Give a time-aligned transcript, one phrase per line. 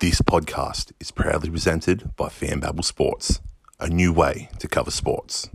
[0.00, 3.40] This podcast is proudly presented by FanBabble Sports,
[3.80, 5.50] a new way to cover sports.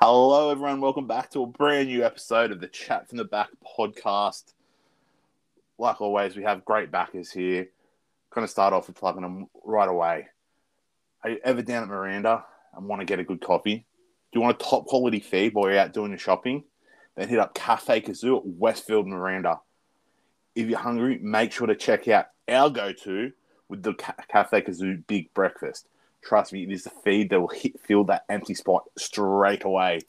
[0.00, 0.80] Hello, everyone.
[0.80, 3.48] Welcome back to a brand new episode of the Chat from the Back
[3.78, 4.54] podcast.
[5.76, 7.68] Like always, we have great backers here.
[8.30, 10.28] Going to start off with plugging them right away.
[11.22, 13.84] Are you ever down at Miranda and want to get a good coffee?
[14.32, 16.64] Do you want a top quality feed while you're out doing your shopping?
[17.14, 19.60] Then hit up Cafe Kazoo at Westfield Miranda.
[20.60, 23.32] If you're hungry, make sure to check out our go to
[23.68, 25.88] with the Cafe Kazoo Big Breakfast.
[26.22, 30.00] Trust me, it is the feed that will hit fill that empty spot straight away.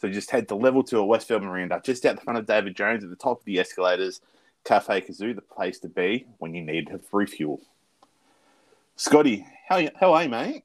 [0.00, 2.76] So just head to level two at Westfield Miranda, just out the front of David
[2.76, 4.20] Jones at the top of the escalators.
[4.64, 7.60] Cafe Kazoo, the place to be when you need a refuel.
[8.96, 10.64] Scotty, how you, how are you, mate?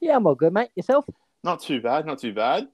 [0.00, 0.70] Yeah, I'm all good, mate.
[0.74, 1.06] Yourself?
[1.42, 2.68] Not too bad, not too bad.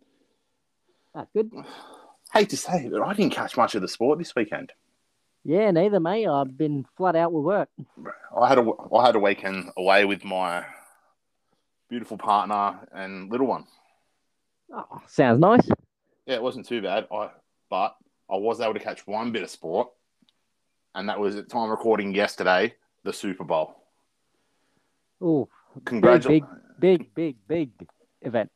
[1.14, 1.52] That's good.
[2.32, 4.72] Hate to say it, but I didn't catch much of the sport this weekend.
[5.44, 6.26] Yeah, neither, mate.
[6.26, 7.68] I've been flat out with work.
[8.38, 10.64] I had a I had a weekend away with my
[11.88, 13.64] beautiful partner and little one.
[14.72, 15.66] Oh, sounds nice.
[16.26, 17.06] Yeah, it wasn't too bad.
[17.10, 17.30] I
[17.70, 17.96] but
[18.30, 19.88] I was able to catch one bit of sport,
[20.94, 23.76] and that was at time recording yesterday, the Super Bowl.
[25.22, 25.48] Oh,
[25.84, 27.70] Congratulations, big, big, big
[28.22, 28.50] event.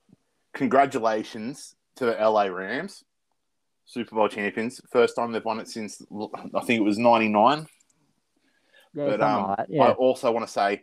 [0.52, 3.04] congratulations to the LA Rams,
[3.86, 4.80] Super Bowl champions.
[4.90, 6.02] First time they've won it since
[6.54, 7.66] I think it was '99.
[8.94, 9.80] Yeah, But um, that.
[9.80, 10.82] I also want to say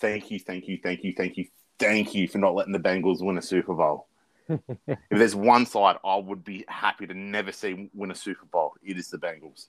[0.00, 1.46] thank you, thank you, thank you, thank you,
[1.78, 4.08] thank you for not letting the Bengals win a Super Bowl.
[4.48, 8.74] if there's one side I would be happy to never see win a Super Bowl,
[8.82, 9.68] it is the Bengals.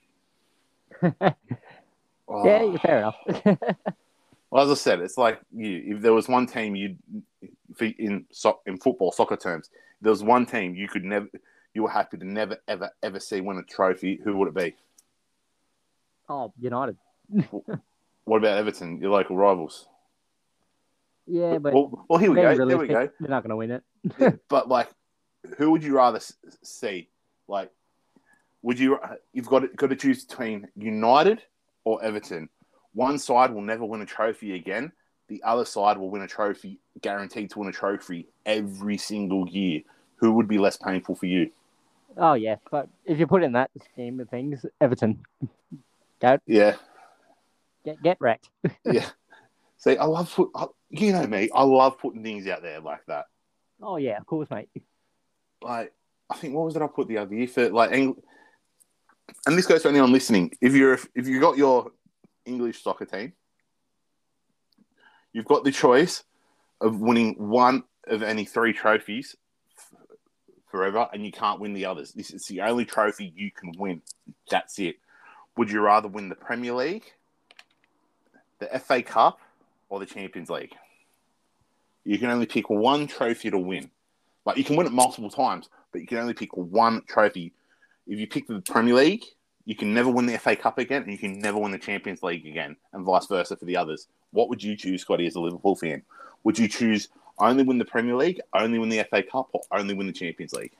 [2.28, 2.45] Oh.
[2.45, 3.59] yeah, yeah, fair enough.
[4.54, 5.95] Well, as I said, it's like you.
[5.95, 6.95] If there was one team you,
[7.80, 8.23] in
[8.67, 11.28] in football soccer terms, there was one team you could never,
[11.73, 14.19] you were happy to never ever ever see win a trophy.
[14.23, 14.75] Who would it be?
[16.30, 16.97] oh, United.
[18.25, 19.85] What about Everton, your local rivals?
[21.27, 22.65] Yeah, but well, well, here we go.
[22.65, 23.09] There we go.
[23.19, 24.39] They're not going to win it.
[24.47, 24.89] But like,
[25.58, 26.21] who would you rather
[26.64, 27.09] see?
[27.48, 27.70] Like,
[28.61, 28.98] would you?
[29.33, 31.42] You've got to, got to choose between United
[31.83, 32.49] or Everton.
[32.93, 34.92] One side will never win a trophy again.
[35.27, 39.81] The other side will win a trophy, guaranteed to win a trophy every single year.
[40.17, 41.52] Who would be less painful for you?
[42.17, 42.57] Oh, yeah.
[42.71, 45.23] But if you put in that scheme of things, Everton,
[46.21, 46.75] go Yeah,
[47.85, 48.49] get, get wrecked.
[48.85, 49.09] yeah.
[49.77, 50.49] See, I love put.
[50.55, 51.49] I- You know me.
[51.53, 53.25] I love putting things out there like that.
[53.81, 54.69] Oh, yeah, of course, mate.
[55.61, 55.91] like
[56.29, 58.21] I think what was it I put the other year for like Eng-
[59.45, 60.51] and this goes to anyone listening.
[60.61, 61.91] If you're if you got your
[62.45, 63.33] English soccer team,
[65.33, 66.23] you've got the choice
[66.81, 69.35] of winning one of any three trophies
[70.73, 72.14] forever, and you can't win the others.
[72.14, 74.02] This is the only trophy you can win.
[74.50, 74.95] That's it.
[75.56, 77.14] Would you rather win the Premier League,
[78.58, 79.39] the FA Cup,
[79.89, 80.73] or the Champions League?
[82.06, 83.92] You can only pick one trophy to win.
[84.48, 87.54] Like you can win it multiple times, but you can only pick one trophy.
[88.08, 89.26] If you pick the Premier League,
[89.66, 92.23] you can never win the FA Cup again, and you can never win the Champions
[92.23, 94.08] League again, and vice versa for the others.
[94.32, 96.02] What would you choose, Scotty, as a Liverpool fan?
[96.44, 99.94] Would you choose only win the Premier League, only win the FA Cup, or only
[99.94, 100.73] win the Champions League?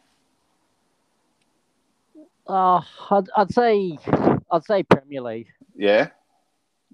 [2.48, 3.98] Uh, I'd, I'd say
[4.52, 5.48] I'd say Premier League.
[5.76, 6.10] Yeah,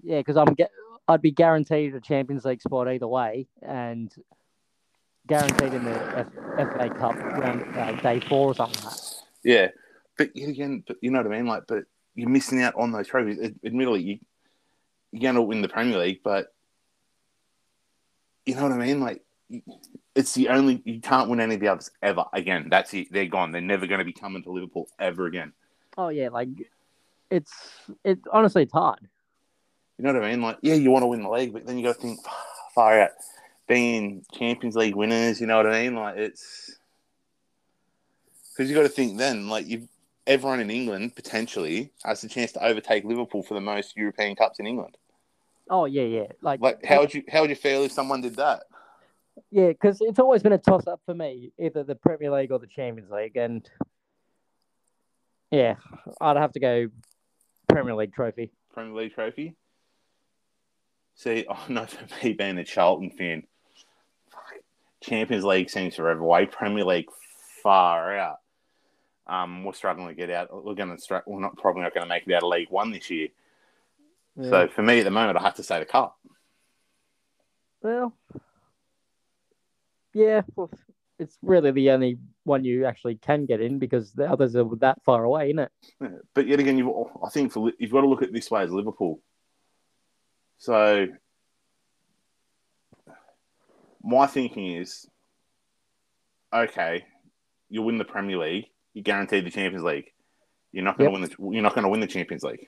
[0.03, 0.71] Yeah, because I'm get,
[1.07, 4.13] I'd be guaranteed a Champions League spot either way, and
[5.27, 9.15] guaranteed in the F, FA Cup round uh, day four or something like that.
[9.43, 9.67] yeah.
[10.17, 11.45] But yet again, but you know what I mean.
[11.45, 13.39] Like, but you're missing out on those trophies.
[13.63, 14.19] Admittedly, you
[15.11, 16.53] you're going to win the Premier League, but
[18.45, 18.99] you know what I mean.
[18.99, 19.23] Like,
[20.15, 22.67] it's the only you can't win any of the others ever again.
[22.69, 23.11] That's it.
[23.11, 23.51] They're gone.
[23.51, 25.53] They're never going to be coming to Liverpool ever again.
[25.97, 26.49] Oh yeah, like
[27.29, 27.53] it's
[28.03, 28.19] it.
[28.31, 28.99] Honestly, it's hard.
[29.97, 30.41] You know what I mean?
[30.41, 32.19] Like, yeah, you want to win the league, but then you got to think
[32.73, 33.11] far out.
[33.67, 35.95] Being Champions League winners, you know what I mean?
[35.95, 36.79] Like, it's
[38.51, 39.87] because you got to think then, like, you
[40.25, 44.59] everyone in England potentially has the chance to overtake Liverpool for the most European Cups
[44.59, 44.95] in England.
[45.69, 46.27] Oh yeah, yeah.
[46.41, 48.63] Like, Like, how would you how would you feel if someone did that?
[49.51, 52.59] Yeah, because it's always been a toss up for me, either the Premier League or
[52.59, 53.67] the Champions League, and
[55.51, 55.75] yeah,
[56.21, 56.87] I'd have to go
[57.67, 58.51] Premier League trophy.
[58.73, 59.55] Premier League trophy.
[61.15, 63.43] See, I know for me being a Charlton fan,
[65.01, 66.45] Champions League seems forever away.
[66.45, 67.09] Premier League
[67.63, 68.37] far out.
[69.25, 70.65] Um, we're struggling to get out.
[70.65, 71.33] We're going to struggle.
[71.33, 73.29] We're not probably not going to make it out of League One this year.
[74.41, 76.17] So for me at the moment, I have to say the cup.
[77.81, 78.13] well,
[80.13, 80.71] yeah, well,
[81.17, 85.03] it's really the only one you actually can get in because the others are that
[85.03, 85.71] far away, isn't it?
[86.01, 86.89] Yeah, But yet again, you've,
[87.23, 89.19] I think for, you've got to look at it this way as Liverpool.
[90.57, 91.07] So
[94.03, 95.07] my thinking is,
[96.53, 97.05] okay,
[97.69, 100.11] you win the Premier League, you guaranteed the Champions League.
[100.71, 101.53] You're not going to win the.
[101.53, 102.67] You're not going to win the Champions League.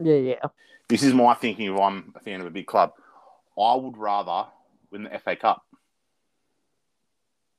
[0.00, 0.46] Yeah, yeah.
[0.88, 1.74] This is my thinking.
[1.74, 2.92] If I'm a fan of a big club,
[3.60, 4.48] I would rather
[4.90, 5.64] win the FA Cup.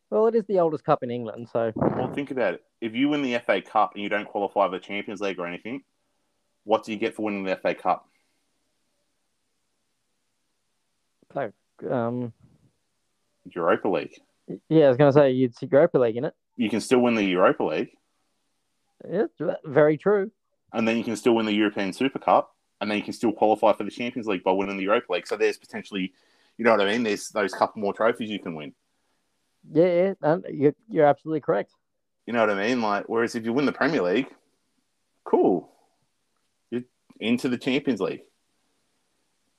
[0.09, 2.63] Well, it is the oldest cup in England, so Well, think about it.
[2.81, 5.45] If you win the FA Cup and you don't qualify for the Champions League or
[5.45, 5.83] anything,
[6.63, 8.05] what do you get for winning the FA Cup?
[11.31, 11.51] so
[11.91, 12.33] um,
[13.53, 14.19] Europa League.
[14.67, 16.33] yeah, I was going to say you'd see Europa League in it.
[16.57, 17.91] You can still win the Europa League,
[19.07, 19.25] Yeah,
[19.63, 20.31] very true.
[20.73, 23.31] and then you can still win the European Super Cup, and then you can still
[23.31, 25.27] qualify for the Champions League by winning the Europa League.
[25.27, 26.13] So there's potentially,
[26.57, 27.03] you know what I mean?
[27.03, 28.73] There's those couple more trophies you can win.
[29.71, 31.71] Yeah, yeah, uh, you're, you're absolutely correct.
[32.25, 32.81] You know what I mean?
[32.81, 34.27] Like, whereas if you win the Premier League,
[35.23, 35.71] cool,
[36.69, 36.83] you're
[37.19, 38.21] into the Champions League.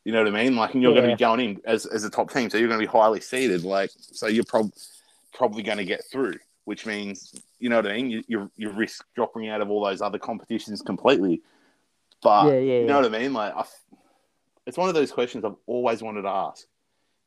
[0.05, 0.57] You know what I mean?
[0.57, 2.69] Like, and you're going to be going in as, as a top team, so you're
[2.69, 3.65] going to be highly seeded.
[3.65, 4.73] Like, so you're prob-
[5.35, 8.11] probably going to get through, which means you know what I mean.
[8.11, 11.43] You you, you risk dropping out of all those other competitions completely.
[12.23, 13.09] But Yeah, yeah, you know yeah.
[13.09, 13.33] what I mean?
[13.33, 13.65] Like, I,
[14.67, 16.67] it's one of those questions I've always wanted to ask.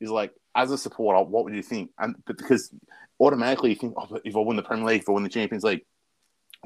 [0.03, 1.91] Is like, as a supporter, what would you think?
[1.97, 2.73] And but because
[3.19, 5.29] automatically you think, oh, but if I win the Premier League, if I win the
[5.29, 5.85] Champions League,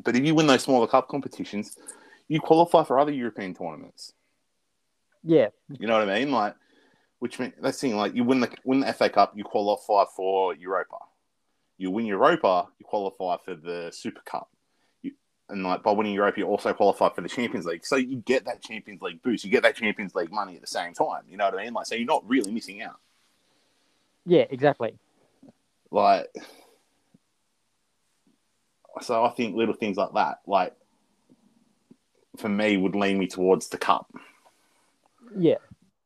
[0.04, 1.78] but if you win those smaller cup competitions,
[2.28, 4.14] you qualify for other European tournaments.
[5.24, 6.32] Yeah, You know what I mean?
[6.32, 6.56] Like,
[7.20, 7.98] which means that's the thing.
[7.98, 10.98] Like, you win the win the FA Cup, you qualify for Europa.
[11.78, 14.50] You win Europa, you qualify for the Super Cup.
[15.02, 15.14] You,
[15.50, 17.86] and like by winning Europa, you also qualify for the Champions League.
[17.86, 19.44] So you get that Champions League boost.
[19.44, 21.24] You get that Champions League money at the same time.
[21.28, 21.74] You know what I mean?
[21.74, 23.00] Like, so you're not really missing out.
[24.28, 24.94] Yeah, exactly.
[25.90, 26.28] Like,
[29.02, 30.76] so I think little things like that, like,
[32.36, 34.12] for me, would lean me towards the cup.
[35.36, 35.56] Yeah,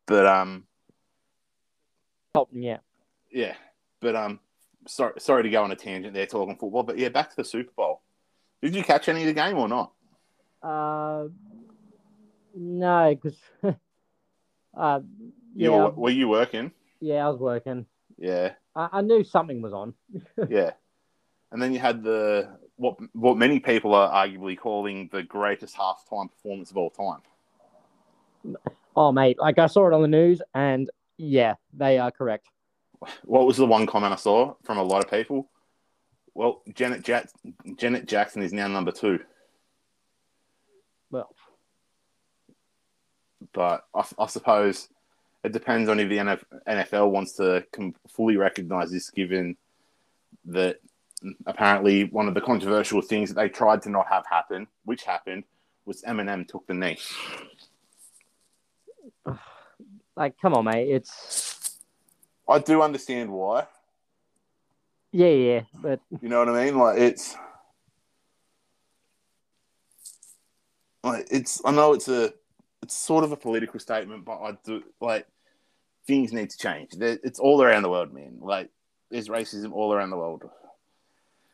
[0.05, 0.65] But um,
[2.33, 2.77] Tottenham, yeah.
[3.31, 3.55] yeah,
[4.01, 4.39] but um,
[4.87, 7.43] sorry, sorry to go on a tangent there talking football, but yeah, back to the
[7.43, 8.01] Super Bowl.
[8.61, 9.91] Did you catch any of the game or not?
[10.61, 11.25] Uh,
[12.55, 13.39] no, because
[14.77, 14.99] uh,
[15.55, 16.71] You yeah, were, were you working?
[16.99, 17.85] yeah, I was working.
[18.21, 19.95] Yeah, I, I knew something was on.
[20.49, 20.71] yeah.
[21.51, 26.29] And then you had the what what many people are arguably calling the greatest halftime
[26.29, 28.57] performance of all time.
[28.95, 32.47] Oh, mate, like I saw it on the news, and yeah, they are correct.
[33.23, 35.49] What was the one comment I saw from a lot of people?
[36.35, 37.31] Well, Janet Jack-
[37.75, 39.19] Janet Jackson is now number two,
[41.09, 41.35] Well,
[43.53, 44.87] but I, I suppose
[45.43, 46.17] it depends on if the
[46.67, 47.65] NFL wants to
[48.07, 49.57] fully recognize this, given
[50.45, 50.79] that
[51.45, 55.43] apparently one of the controversial things that they tried to not have happen, which happened,
[55.85, 56.97] was Eminem took the knee.
[60.15, 61.79] like, come on, mate, it's
[62.47, 63.65] I do understand why.
[65.11, 66.77] yeah, yeah, but You know what I mean?
[66.77, 67.35] Like it's
[71.03, 72.33] like it's I know it's a
[72.81, 75.27] it's sort of a political statement, but I do like
[76.07, 76.93] things need to change.
[76.99, 78.37] It's all around the world, man.
[78.41, 78.69] Like
[79.09, 80.49] there's racism all around the world.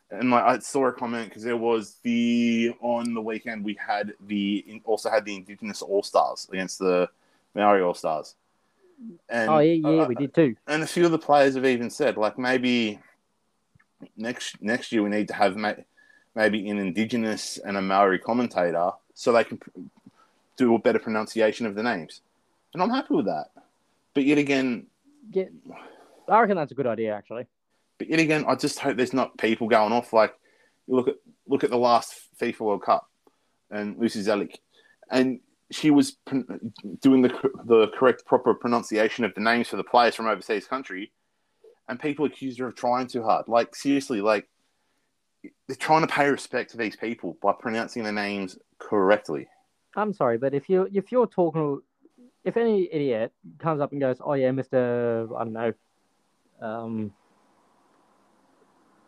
[0.10, 4.14] And like I saw a comment because there was the on the weekend we had
[4.26, 7.10] the also had the Indigenous All Stars against the
[7.54, 8.36] Maori All Stars.
[9.28, 10.56] And oh yeah, yeah, uh, we did too.
[10.66, 13.00] and a few of the players have even said like maybe
[14.16, 15.74] next next year we need to have ma-
[16.36, 19.60] maybe an indigenous and a Maori commentator so they can
[20.58, 22.22] do a better pronunciation of the names,
[22.74, 23.48] and I'm happy with that.
[24.14, 24.88] But yet again,
[25.32, 25.46] Yeah,
[26.28, 27.46] I reckon that's a good idea, actually.
[28.00, 30.34] but yet again, I just hope there's not people going off like
[30.88, 31.16] look at
[31.48, 33.10] look at the last FIFA World Cup
[33.72, 34.56] and Lucy Zelić,
[35.12, 35.40] and
[35.72, 37.30] she was pron- doing the
[37.66, 41.12] the correct proper pronunciation of the names for the players from overseas country,
[41.88, 43.48] and people accused her of trying too hard.
[43.48, 44.48] Like seriously, like
[45.68, 49.48] they're trying to pay respect to these people by pronouncing their names correctly.
[49.98, 51.82] I'm sorry, but if you if you're talking,
[52.46, 55.74] if any idiot comes up and goes, "Oh yeah, Mister, I don't know,
[56.62, 57.14] um,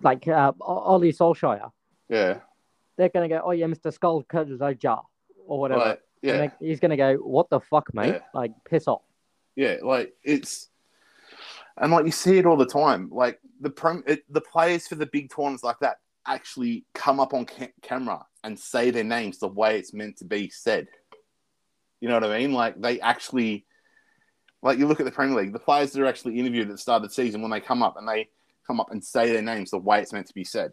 [0.02, 1.72] like uh, Ollie Solskjaer,"
[2.10, 2.40] Yeah,
[2.98, 4.26] they're gonna go, "Oh yeah, Mister Skull
[4.80, 5.04] Jar
[5.46, 6.48] or whatever." yeah.
[6.60, 8.08] They- he's gonna go, "What the fuck, mate?
[8.16, 8.22] Yeah.
[8.34, 9.04] Like, piss off."
[9.56, 10.70] Yeah, like it's,
[11.78, 13.10] and like you see it all the time.
[13.12, 17.34] Like the prom, it, the players for the big tournaments like that actually come up
[17.34, 20.88] on ca- camera and say their names the way it's meant to be said.
[22.00, 22.54] You know what I mean?
[22.54, 23.66] Like they actually,
[24.62, 26.78] like you look at the Premier League, the players that are actually interviewed at the
[26.78, 28.30] start of the season when they come up and they
[28.66, 30.72] come up and say their names the way it's meant to be said.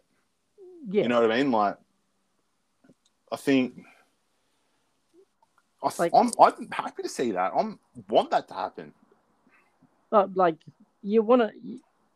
[0.89, 1.51] Yeah, You know what I mean?
[1.51, 1.75] Like,
[3.31, 3.81] I think
[5.83, 7.51] I, Like- I'm, I'm happy to see that.
[7.53, 7.73] I
[8.09, 8.93] want that to happen.
[10.11, 10.55] Like
[11.01, 11.51] you want to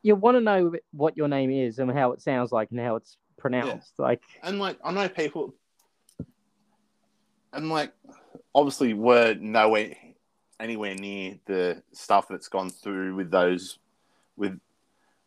[0.02, 2.96] you want to know what your name is and how it sounds like and how
[2.96, 3.94] it's pronounced.
[3.98, 5.54] Like And like, I know people,
[7.52, 7.92] and like,
[8.56, 9.96] obviously, we're nowhere
[10.60, 13.80] anywhere near the stuff that's gone through with those,
[14.38, 14.60] with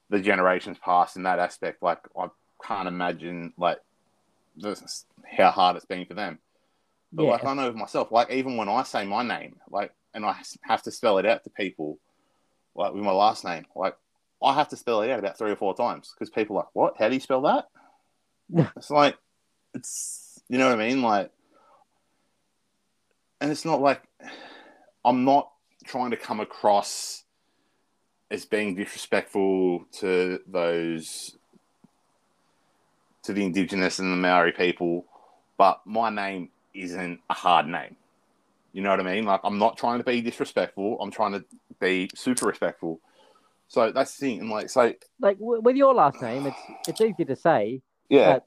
[0.08, 1.82] the generations past in that aspect.
[1.82, 2.28] Like, I
[2.64, 3.78] can't imagine like
[4.56, 5.04] this,
[5.36, 6.38] how hard it's been for them.
[7.12, 10.24] But yeah, like, I know myself, like, even when I say my name, like, and
[10.24, 11.98] I have to spell it out to people,
[12.74, 13.96] like with my last name, like,
[14.42, 16.74] I have to spell it out about three or four times because people are like,
[16.74, 16.94] what?
[16.98, 17.68] How do you spell that?
[18.52, 19.16] It's like,
[19.74, 21.02] it's, you know what I mean?
[21.02, 21.30] Like,
[23.40, 24.02] and it's not like
[25.04, 25.50] I'm not
[25.84, 27.24] trying to come across
[28.30, 31.36] as being disrespectful to those,
[33.22, 35.04] to the Indigenous and the Maori people,
[35.58, 37.96] but my name isn't a hard name.
[38.72, 39.24] You know what I mean?
[39.24, 40.98] Like, I'm not trying to be disrespectful.
[41.00, 41.44] I'm trying to
[41.80, 43.00] be super respectful.
[43.68, 44.40] So that's the thing.
[44.40, 46.58] And like, so like with your last name, it's
[46.88, 47.82] it's easy to say.
[48.08, 48.46] Yeah, But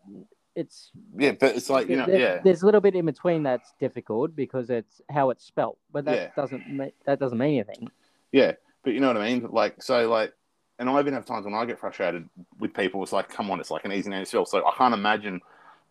[0.56, 3.44] it's yeah, but it's like you know, there- yeah, There's a little bit in between
[3.44, 6.30] that's difficult because it's how it's spelt, but that Yeah.
[6.36, 7.90] doesn't that doesn't mean anything.
[8.32, 8.54] yeah.
[8.84, 9.48] But you know what I mean?
[9.52, 10.34] Like, so like,
[10.80, 13.04] and I even have times when I get frustrated with people.
[13.04, 14.46] It's like, come on, it's like an easy name to spell.
[14.46, 15.42] So I can't imagine.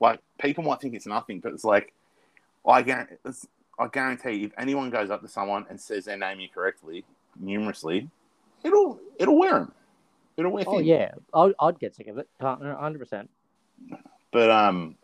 [0.00, 1.92] Like, people might think it's nothing, but it's like,
[2.66, 3.16] I guarantee,
[3.78, 7.04] I guarantee, if anyone goes up to someone and says their name incorrectly,
[7.38, 8.08] numerously,
[8.62, 9.73] it'll it'll wear them.
[10.38, 10.64] It'll wear.
[10.66, 13.28] Oh yeah, I'd, I'd get sick of it, hundred percent.
[14.33, 14.97] But um,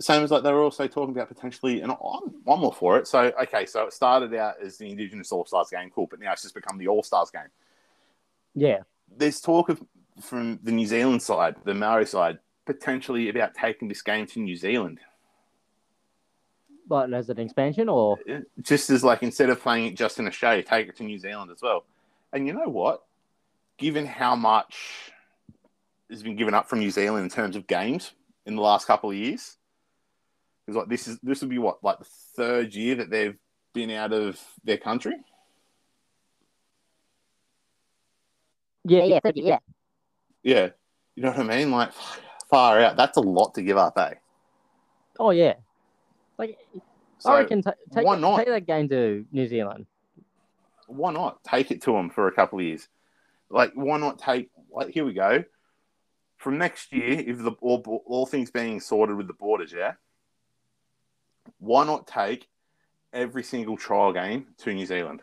[0.00, 1.98] same as like they were also talking about potentially, and I'm,
[2.46, 3.06] I'm all for it.
[3.06, 6.32] So okay, so it started out as the Indigenous All Stars game, cool, but now
[6.32, 7.50] it's just become the All Stars game.
[8.54, 8.80] Yeah,
[9.16, 9.82] There's talk of
[10.20, 14.56] from the New Zealand side, the Maori side, potentially about taking this game to New
[14.56, 15.00] Zealand,
[16.86, 18.18] but as an expansion or
[18.60, 21.50] just as like instead of playing it just in Australia, take it to New Zealand
[21.50, 21.84] as well.
[22.32, 23.04] And you know what?
[23.76, 25.12] Given how much
[26.10, 28.12] has been given up from New Zealand in terms of games
[28.46, 29.56] in the last couple of years,
[30.66, 32.06] because like this is this will be what like the
[32.36, 33.36] third year that they've
[33.72, 35.14] been out of their country.
[38.84, 39.58] yeah, yeah, yeah.
[40.42, 40.68] Yeah,
[41.16, 41.70] you know what I mean?
[41.70, 41.90] Like
[42.50, 42.96] far out.
[42.96, 44.14] That's a lot to give up, eh?
[45.18, 45.54] Oh yeah,
[46.38, 46.58] like
[47.18, 48.38] So I reckon ta take why not?
[48.38, 49.86] take that game to New Zealand.
[50.86, 52.88] why not take it to them for a couple of years?
[53.48, 54.50] Like, why not take?
[54.70, 55.44] Like, here we go.
[56.44, 59.94] From next year, if the all, all things being sorted with the borders, yeah.
[61.58, 62.46] Why not take
[63.14, 65.22] every single trial game to New Zealand?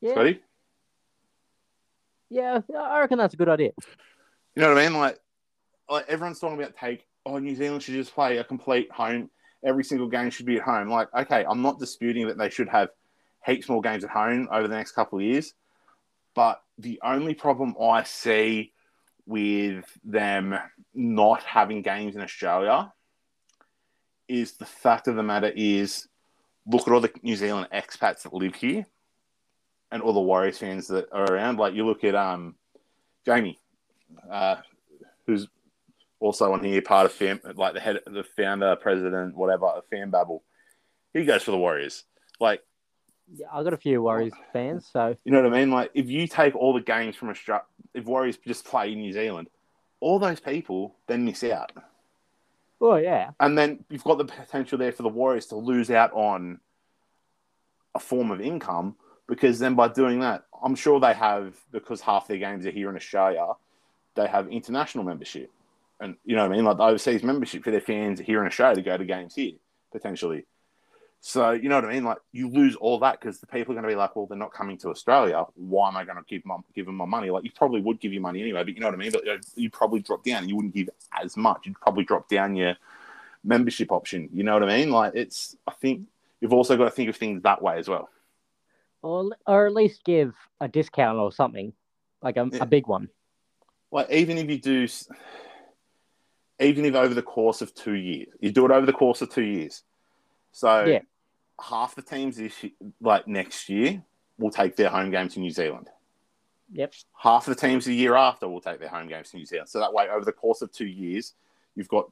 [0.00, 0.40] Yeah, Scotty?
[2.30, 3.70] yeah, I reckon that's a good idea.
[4.56, 4.98] You know what I mean?
[4.98, 5.20] Like,
[5.88, 7.06] like everyone's talking about take.
[7.24, 9.30] Oh, New Zealand should just play a complete home.
[9.64, 10.88] Every single game should be at home.
[10.90, 12.88] Like, okay, I'm not disputing that they should have
[13.46, 15.54] heaps more games at home over the next couple of years.
[16.34, 18.72] But the only problem I see
[19.26, 20.58] with them
[20.94, 22.92] not having games in Australia
[24.28, 26.08] is the fact of the matter is
[26.66, 28.86] look at all the New Zealand expats that live here
[29.90, 31.58] and all the Warriors fans that are around.
[31.58, 32.56] Like you look at um
[33.24, 33.58] Jamie,
[34.30, 34.56] uh,
[35.26, 35.46] who's
[36.20, 40.10] also on here, part of Fan, like the head, the founder, president, whatever, of Fan
[40.10, 40.42] Babble.
[41.12, 42.04] He goes for the Warriors.
[42.40, 42.62] Like,
[43.32, 44.44] Yeah, I got a few Warriors oh.
[44.52, 45.70] fans, so you know what I mean?
[45.70, 47.64] Like, if you take all the games from Australia,
[47.94, 49.48] if Warriors just play in New Zealand,
[50.00, 51.72] all those people then miss out.
[52.80, 56.12] oh yeah, And then you've got the potential there for the Warriors to lose out
[56.12, 56.60] on
[57.94, 62.28] a form of income because then by doing that, I'm sure they have, because half
[62.28, 63.52] their games are here in Australia,
[64.14, 65.50] they have international membership.
[66.00, 66.64] And you know what I mean?
[66.64, 69.52] Like the overseas membership for their fans here in Australia to go to games here,
[69.92, 70.44] potentially.
[71.26, 72.04] So, you know what I mean?
[72.04, 74.36] Like, you lose all that because the people are going to be like, well, they're
[74.36, 75.46] not coming to Australia.
[75.54, 77.30] Why am I going to give, my, give them my money?
[77.30, 79.10] Like, you probably would give you money anyway, but you know what I mean?
[79.10, 79.24] But
[79.56, 80.50] you'd probably drop down.
[80.50, 81.62] You wouldn't give as much.
[81.64, 82.76] You'd probably drop down your
[83.42, 84.28] membership option.
[84.34, 84.90] You know what I mean?
[84.90, 86.02] Like, it's, I think
[86.42, 88.10] you've also got to think of things that way as well.
[89.00, 91.72] or or at least give a discount or something,
[92.20, 92.64] like a, Yeah.
[92.64, 93.08] a big one.
[93.90, 94.86] Like, even if you do,
[96.60, 99.30] even if over the course of two years, you do it over the course of
[99.30, 99.82] two years.
[100.52, 101.00] So, Yeah.
[101.60, 102.64] Half the teams this
[103.00, 104.02] like next year
[104.38, 105.88] will take their home game to New Zealand.
[106.72, 106.94] Yep.
[107.16, 109.68] half the teams the year after will take their home games to New Zealand.
[109.68, 111.34] So that way, over the course of two years,
[111.76, 112.10] you've got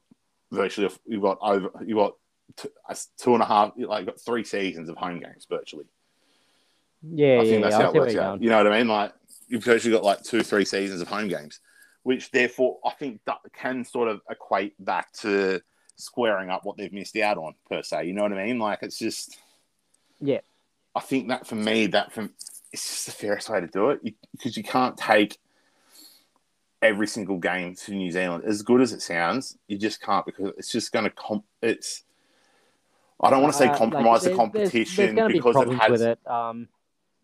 [0.53, 2.15] virtually you've got over you've got
[2.57, 2.71] two,
[3.19, 5.87] two and a half like got three seasons of home games virtually.
[7.03, 7.83] Yeah, I yeah, think that's yeah.
[7.83, 8.31] How it works out.
[8.33, 8.43] going.
[8.43, 8.89] You know what I mean?
[8.89, 9.13] Like
[9.49, 11.61] you've virtually got like two three seasons of home games,
[12.03, 15.61] which therefore I think that can sort of equate back to
[15.97, 18.07] squaring up what they've missed out on per se.
[18.07, 18.59] You know what I mean?
[18.59, 19.39] Like it's just
[20.21, 20.41] Yeah.
[20.95, 22.33] I think that for me, that from
[22.73, 24.01] it's just the fairest way to do it
[24.33, 25.39] because you, can't take
[26.81, 28.45] every single game to New Zealand.
[28.45, 31.45] As good as it sounds, you just can't because it's just going to comp.
[31.63, 32.03] It's
[33.23, 35.39] I don't want to say Uh, like, compromise the there's- competition there's, going to be
[35.39, 35.91] because it has.
[35.91, 36.19] with it.
[36.27, 36.69] Um,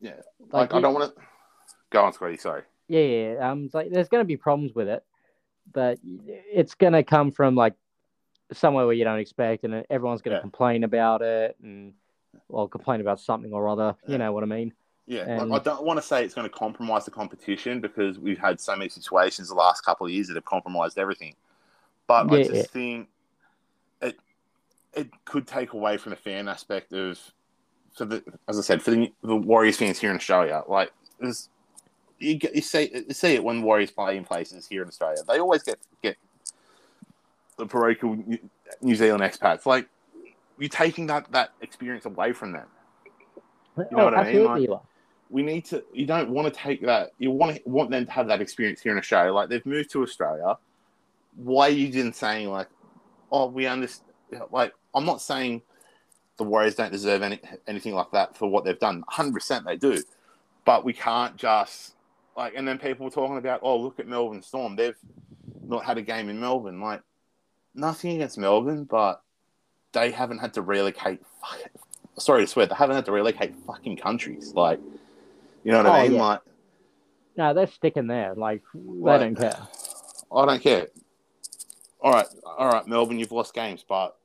[0.01, 0.13] Yeah,
[0.53, 1.23] like, I you- don't want to
[1.91, 2.37] go on, Scotty.
[2.37, 2.63] Sorry.
[2.89, 3.51] Yeah, yeah.
[3.51, 5.03] Um, it's like there's going to be problems with it,
[5.73, 7.75] but it's going to come from like
[8.52, 10.43] somewhere where you don't expect, and everyone's going to Yeah.
[10.43, 11.95] complain about it, and
[12.49, 13.95] or complain about something or other.
[14.05, 14.12] Yeah.
[14.12, 14.73] You know what I mean?
[15.07, 18.19] Yeah, And- like, I don't want to say it's going to compromise the competition because
[18.19, 21.35] we've had so many situations the last couple of years that have compromised everything.
[22.07, 22.62] But I just yeah.
[22.62, 23.09] think
[24.02, 24.17] it
[24.95, 27.19] it could take away from the fan aspect of
[27.95, 30.62] for the as I said for the, the Warriors fans here in Australia.
[30.67, 31.49] Like there's
[32.19, 35.19] you you see you see it when Warriors play in places here in Australia.
[35.26, 36.17] They always get get
[37.59, 38.17] the parochial
[38.81, 39.67] New- Zealand expats.
[39.67, 39.88] Like
[40.59, 42.67] you're taking that that experience away from them.
[43.77, 44.47] You know what I mean?
[44.47, 44.81] Oh, like-
[45.31, 48.12] we need to you don't want to take that you want to want them to
[48.12, 49.33] have that experience here in australia.
[49.33, 50.57] Like they've moved to australia.
[51.37, 52.69] Why are you then saying like
[53.31, 54.09] oh we understand
[54.50, 55.62] like i'm not saying
[56.38, 59.05] the warriors don't deserve any anything like that for what they've done.
[59.12, 60.03] 100% they do.
[60.65, 61.95] But we can't just
[62.37, 64.77] like and then people were talking about oh look at melbourne storm.
[64.77, 64.97] They've
[65.62, 66.81] not had a game in melbourne.
[66.81, 67.03] Like
[67.79, 69.23] nothing against melbourne but
[69.93, 71.21] they haven't had to relocate
[72.19, 74.81] sorry to swear they haven't had to relocate fucking countries like
[75.65, 76.13] you know what I Oh, mean?
[76.15, 76.23] yeah.
[76.23, 76.41] Like,
[77.37, 78.35] No, they're sticking there.
[78.35, 79.19] Like they Right.
[79.19, 79.69] don't care.
[80.35, 80.89] I don't care.
[82.01, 84.17] All right, all right, Melbourne, you've lost games, but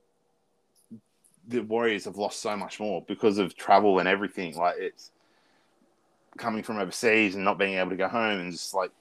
[1.47, 4.55] the Warriors have lost so much more because of travel and everything.
[4.55, 5.11] Like, it's
[6.37, 8.91] coming from overseas and not being able to go home and just like,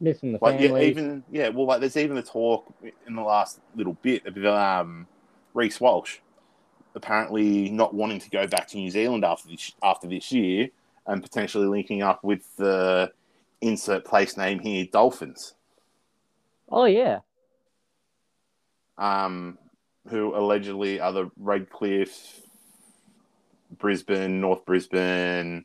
[0.00, 1.48] Missing the like yeah, even yeah.
[1.50, 2.72] Well, like, there's even the talk
[3.06, 5.06] in the last little bit of um,
[5.54, 6.18] Reece Walsh
[6.94, 10.70] apparently not wanting to go back to New Zealand after this after this year
[11.06, 13.12] and potentially linking up with the
[13.60, 15.54] insert place name here, Dolphins.
[16.68, 17.20] oh yeah.
[18.98, 19.58] um,
[20.08, 22.40] who allegedly are the Redcliffe,
[23.78, 25.64] Brisbane, North Brisbane,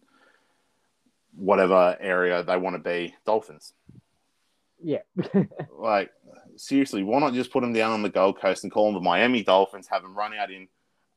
[1.36, 3.74] whatever area they want to be Dolphins.
[4.86, 5.02] Yeah.
[5.78, 6.12] Like,
[6.56, 9.02] seriously, why not just put them down on the Gold Coast and call them the
[9.02, 10.68] Miami Dolphins, have them run out in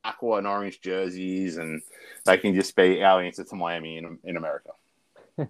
[0.05, 1.83] aqua and orange jerseys, and
[2.25, 4.71] they can just be our answer to Miami in, in America.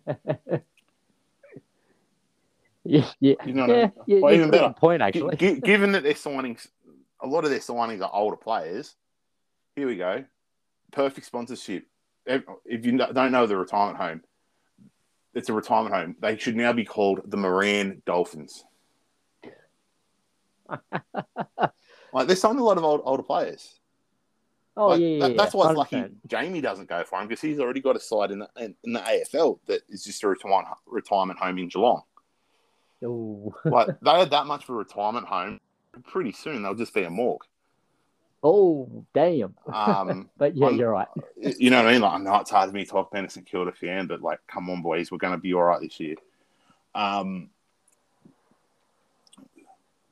[2.84, 3.08] yeah.
[3.20, 3.34] Yeah.
[3.44, 3.92] You know what I mean?
[4.06, 4.74] yeah, even better.
[4.78, 5.36] point actually.
[5.36, 6.68] gi- given that their signings,
[7.20, 8.94] a lot of their signings are older players.
[9.76, 10.24] Here we go,
[10.92, 11.86] perfect sponsorship.
[12.26, 14.22] If you don't know the retirement home,
[15.34, 16.16] it's a retirement home.
[16.20, 18.64] They should now be called the Moran Dolphins.
[22.12, 23.78] like they're signing a lot of old, older players.
[24.76, 25.36] oh Like, yeah, yeah, that- yeah.
[25.36, 26.12] that's why it's lucky 100%.
[26.26, 28.92] Jamie doesn't go for him because he's already got a side in the in, in
[28.92, 32.02] the AFL that is just a retirement retirement home in Geelong.
[33.04, 33.54] Ooh.
[33.64, 35.60] Like they had that much for a retirement home.
[36.04, 37.42] Pretty soon they'll just be a morgue.
[38.42, 39.54] Oh damn.
[39.72, 41.08] Um, But yeah, I'm- you're right.
[41.36, 42.02] you know what I mean?
[42.02, 44.22] Like, I know it's hard for me to talk being a St Kilda fan, but
[44.22, 46.14] like, come on, boys, we're going to be all right this year.
[46.94, 47.50] Um,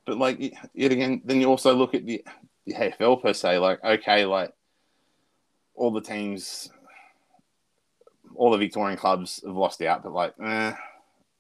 [0.05, 0.41] but like,
[0.75, 2.25] yet again, then you also look at the,
[2.67, 3.59] the AFL per se.
[3.59, 4.53] Like, okay, like
[5.75, 6.69] all the teams,
[8.35, 10.73] all the Victorian clubs have lost out, but like, eh,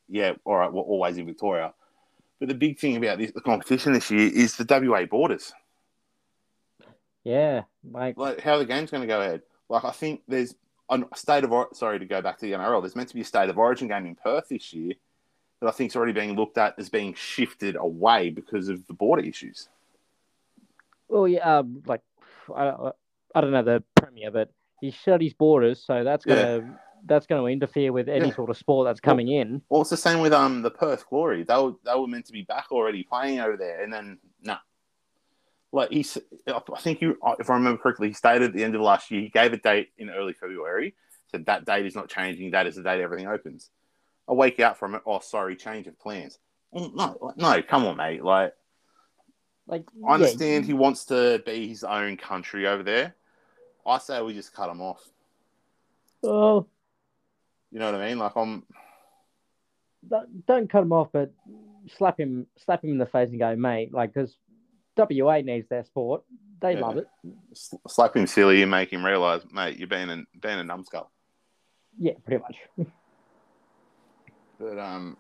[0.09, 1.73] yeah, all right, we're always in Victoria.
[2.39, 5.53] But the big thing about this, the competition this year is the WA borders
[7.27, 7.63] Yeah.
[7.91, 9.43] Like like how the game's going to go ahead.
[9.69, 10.55] Like I think there's
[10.89, 12.81] a state of sorry to go back to the NRL.
[12.81, 14.93] There's meant to be a state of origin game in Perth this year
[15.61, 18.95] that I think is already being looked at as being shifted away because of the
[18.95, 19.69] border issues.
[21.09, 22.03] well yeah, um, like
[22.55, 22.93] I,
[23.35, 27.47] I don't know the premier, but he shut his borders, so that's gonna that's gonna
[27.47, 28.35] interfere with any Yeah.
[28.35, 29.63] sort of sport that's coming in.
[29.69, 31.43] Well, it's the same with um the Perth Glory.
[31.43, 34.59] They were they were meant to be back already playing over there, and then nah.
[35.77, 38.81] Like he's, I think you, if I remember correctly, he stated at the end of
[38.81, 40.95] last year he gave a date in early February.
[41.31, 42.53] Said that date is not changing.
[42.53, 43.69] That is the date everything opens.
[44.27, 45.03] I wake out from it.
[45.05, 46.39] Oh, sorry, change of plans.
[46.75, 48.25] Mm, no, no, come on, mate.
[48.25, 48.55] Like
[49.67, 53.15] Like I understand he wants to be his own country over there.
[53.85, 55.07] I say we just cut him off.
[56.25, 56.67] Oh,
[57.71, 58.19] You know what I mean?
[58.19, 58.63] Like I'm.
[60.09, 61.35] don't- don't cut him off, but
[61.99, 63.93] slap him slap him in the face and go, mate.
[63.93, 64.39] Like because
[64.97, 66.23] WA needs their sport.
[66.61, 66.81] They Yeah.
[66.81, 67.07] love it.
[67.55, 71.11] Slap him silly and make him realise, mate, you're being a being a numbskull.
[71.99, 72.89] Yeah, pretty much.
[74.59, 75.17] But um,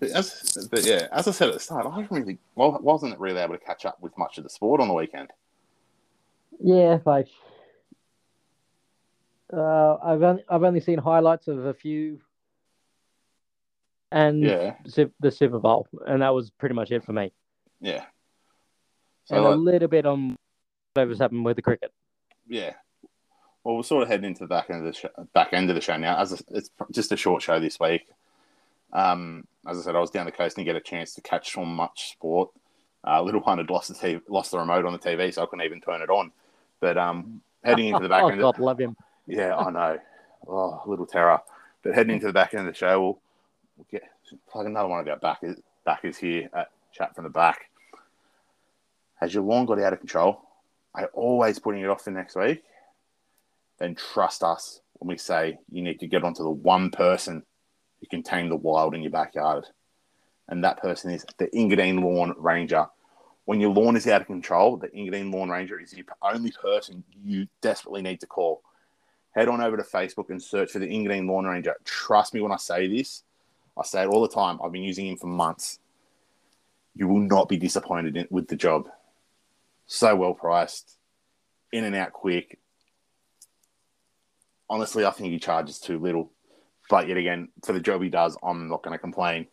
[0.00, 3.38] But, as, but yeah, as I said at the start, I really well, wasn't really
[3.40, 5.32] able to catch up with much of the sport on the weekend.
[6.60, 7.28] Yeah, like
[9.52, 12.20] uh, I've only I've only seen highlights of a few,
[14.10, 14.74] and Yeah,
[15.20, 17.32] the Super Bowl, and that was pretty much it for me.
[17.80, 18.04] yeah.
[19.30, 20.36] And So a little bit on
[20.94, 21.92] whatever's happened with the cricket.
[22.48, 22.74] yeah.
[23.64, 25.74] Well, we're sort of heading into the back end of the show, back end of
[25.74, 26.16] the show now.
[26.18, 28.06] As a, it's just a short show this week.
[28.92, 31.52] Um, as I said, I was down the coast and get a chance to catch
[31.52, 32.50] so much sport.
[33.04, 35.46] Uh, little one had lost the TV, lost the remote on the TV, so I
[35.46, 36.30] couldn't even turn it on.
[36.78, 38.96] But um, heading into the back oh end, of, God, love him.
[39.26, 39.98] Yeah, I know.
[40.46, 41.40] Oh, little terror.
[41.82, 43.18] But heading into the back end of the show, we'll,
[43.76, 44.02] we'll get
[44.48, 47.68] plug another one of our backers, backers here at Chat from the Back.
[49.16, 50.42] Has your lawn got out of control?
[50.94, 52.62] I always putting it off for next week.
[53.78, 57.42] Then trust us when we say you need to get onto the one person
[58.00, 59.66] who can tame the wild in your backyard.
[60.48, 62.86] And that person is the Engadine Lawn Ranger.
[63.44, 67.04] When your lawn is out of control, the Engadine Lawn Ranger is the only person
[67.24, 68.62] you desperately need to call
[69.36, 71.76] head on over to Facebook and search for the Engadine Lawn Ranger.
[71.84, 73.22] Trust me when I say this.
[73.78, 74.58] I say it all the time.
[74.64, 75.78] I've been using him for months.
[76.94, 78.88] You will not be disappointed in, with the job.
[79.86, 80.96] So well priced,
[81.72, 82.58] in and out quick.
[84.68, 86.32] Honestly, I think he charges too little.
[86.88, 89.46] But yet again, for the job he does, I'm not going to complain.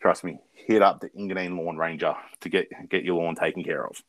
[0.00, 3.84] Trust me, hit up the Engadine Lawn Ranger to get get your lawn taken care
[3.84, 4.02] of.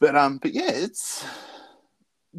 [0.00, 1.24] But um, but yeah, it's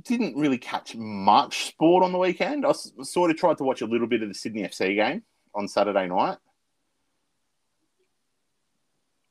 [0.01, 2.65] didn't really catch much sport on the weekend.
[2.65, 5.67] I sort of tried to watch a little bit of the Sydney FC game on
[5.67, 6.37] Saturday night.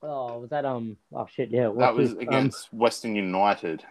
[0.03, 0.97] Oh, was that um?
[1.13, 1.71] Oh shit, yeah.
[1.77, 3.83] That was um, against Western United.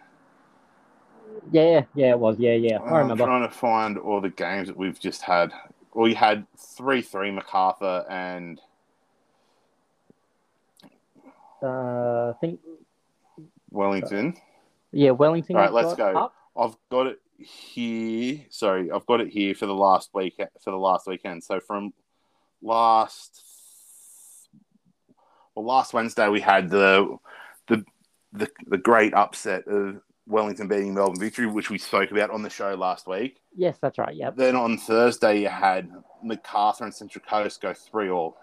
[1.52, 2.38] yeah, yeah, it was.
[2.40, 2.78] Yeah, yeah.
[2.78, 3.26] I I'm remember.
[3.26, 5.52] trying to find all the games that we've just had.
[5.94, 8.62] We had three three Macarthur and
[11.62, 12.60] Uh, I think
[13.72, 14.36] Wellington.
[14.92, 15.56] yeah, Wellington.
[15.56, 16.16] All right, let's go.
[16.16, 16.34] up.
[16.56, 18.46] I've got it here.
[18.50, 21.44] Sorry, I've got it here for the last week for the last weekend.
[21.44, 21.94] So from
[22.62, 23.44] last
[25.58, 27.18] well, last Wednesday we had the
[27.68, 27.84] the
[28.34, 32.50] the, the great upset of Wellington beating Melbourne Victory, which we spoke about on the
[32.50, 33.42] show last week.
[33.56, 34.14] Yes, that's right.
[34.14, 34.36] Yep.
[34.36, 35.90] Then on Thursday you had
[36.24, 38.38] Macarthur and Central Coast go three all.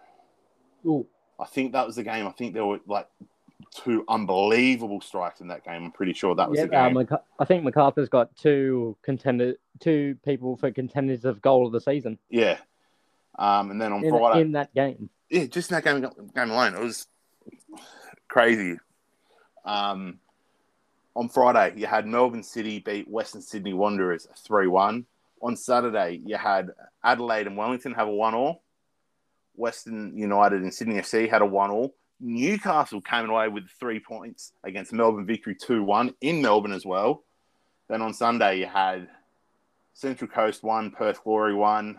[0.84, 1.06] Ooh,
[1.38, 2.26] I think that was the game.
[2.26, 3.06] I think there were like
[3.72, 5.84] two unbelievable strikes in that game.
[5.84, 6.66] I'm pretty sure that was yeah.
[6.66, 6.96] the Uh, game.
[6.96, 11.80] Maca- I think Macarthur's got two contender, two people for contenders of goal of the
[11.80, 12.58] season yeah.
[13.36, 15.10] Um, and then on in, Friday, in that game.
[15.30, 16.00] Yeah, just in that game,
[16.34, 17.06] game alone, it was
[18.28, 18.78] crazy.
[19.64, 20.18] Um,
[21.16, 25.06] on Friday, you had Melbourne City beat Western Sydney Wanderers 3 1.
[25.42, 26.70] On Saturday, you had
[27.02, 28.62] Adelaide and Wellington have a 1 all.
[29.56, 31.94] Western United and Sydney FC had a 1 all.
[32.20, 37.22] Newcastle came away with three points against Melbourne Victory 2 1 in Melbourne as well.
[37.88, 39.08] Then on Sunday, you had
[39.92, 41.96] Central Coast 1, Perth Glory 1,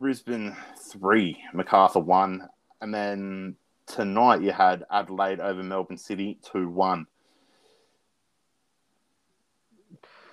[0.00, 2.48] Brisbane 3, Macarthur 1.
[2.80, 7.06] And then tonight, you had Adelaide over Melbourne City 2 1.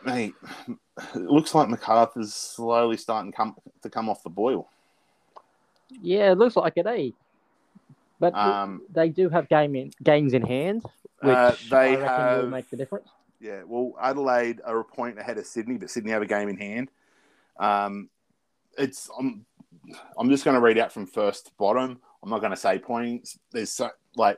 [0.05, 0.33] Mate,
[0.67, 4.69] it looks like Macarthur's slowly starting come, to come off the boil.
[6.01, 7.09] Yeah, it looks like it, eh?
[8.19, 10.83] But Um, they do have game in, games in hand,
[11.21, 13.09] which Uh, they I reckon will make the difference.
[13.39, 16.57] Yeah, well, Adelaide are a point ahead of Sydney, but Sydney have a game in
[16.57, 16.91] hand.
[17.57, 18.09] Um,
[18.77, 19.45] it's I'm,
[20.17, 21.99] I'm just going to read out from first to bottom.
[22.23, 23.39] I'm not going to say points.
[23.51, 24.37] There's so like,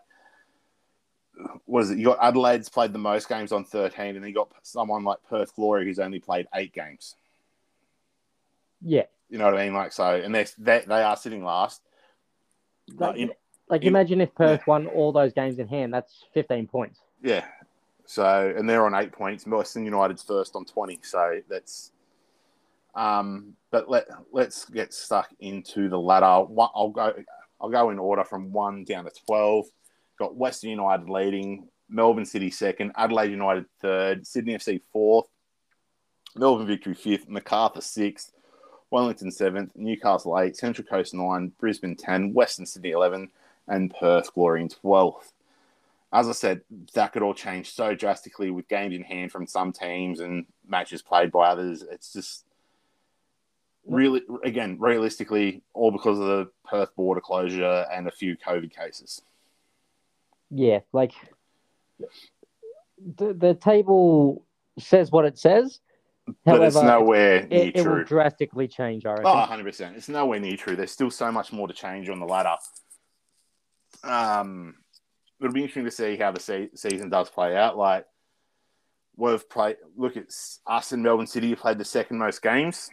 [1.65, 1.97] what is it?
[1.97, 5.17] You got Adelaide's played the most games on 13, and then you got someone like
[5.29, 7.15] Perth Glory who's only played eight games.
[8.83, 9.73] Yeah, You know what I mean?
[9.73, 11.81] Like so, and they're, they they are sitting last.
[12.95, 13.31] like, in-
[13.69, 15.93] like in- imagine if Perth won all those games in hand.
[15.93, 16.99] That's 15 points.
[17.23, 17.45] Yeah.
[18.05, 19.45] So, and they're on eight points.
[19.47, 20.99] Western United's first on 20.
[21.03, 21.90] So that's,
[22.95, 26.25] um, but let, let's get stuck into the ladder.
[26.25, 27.13] I'll go,
[27.59, 29.65] I'll go in order from one down to 12.
[30.19, 35.27] Got Western United leading, Melbourne City second, Adelaide United third, Sydney FC fourth,
[36.35, 38.31] Melbourne Victory fifth, Macarthur sixth,
[38.91, 43.29] Wellington seventh, Newcastle eight, Central Coast nine, Brisbane 10, Western Sydney 11,
[43.67, 45.31] and Perth Glory in 12th
[46.13, 46.61] as I said,
[46.93, 51.01] that could all change so drastically with games in hand from some teams and matches
[51.01, 51.83] played by others.
[51.89, 52.45] It's just
[53.85, 59.21] really, again, realistically, all because of the Perth border closure and a few COVID cases.
[60.49, 61.13] Yeah, like
[63.17, 64.45] the, the table
[64.77, 65.79] says what it says,
[66.45, 67.97] but it's nowhere near it, it true.
[67.97, 69.25] will drastically change, I reckon.
[69.25, 69.95] Oh, 100%.
[69.95, 70.75] It's nowhere near true.
[70.75, 72.55] There's still so much more to change on the ladder.
[74.03, 74.75] Um,
[75.39, 77.77] it'll be interesting to see how the se- season does play out.
[77.77, 78.05] Like,
[79.15, 82.89] we've played, look, it's us and Melbourne City have played the second most games.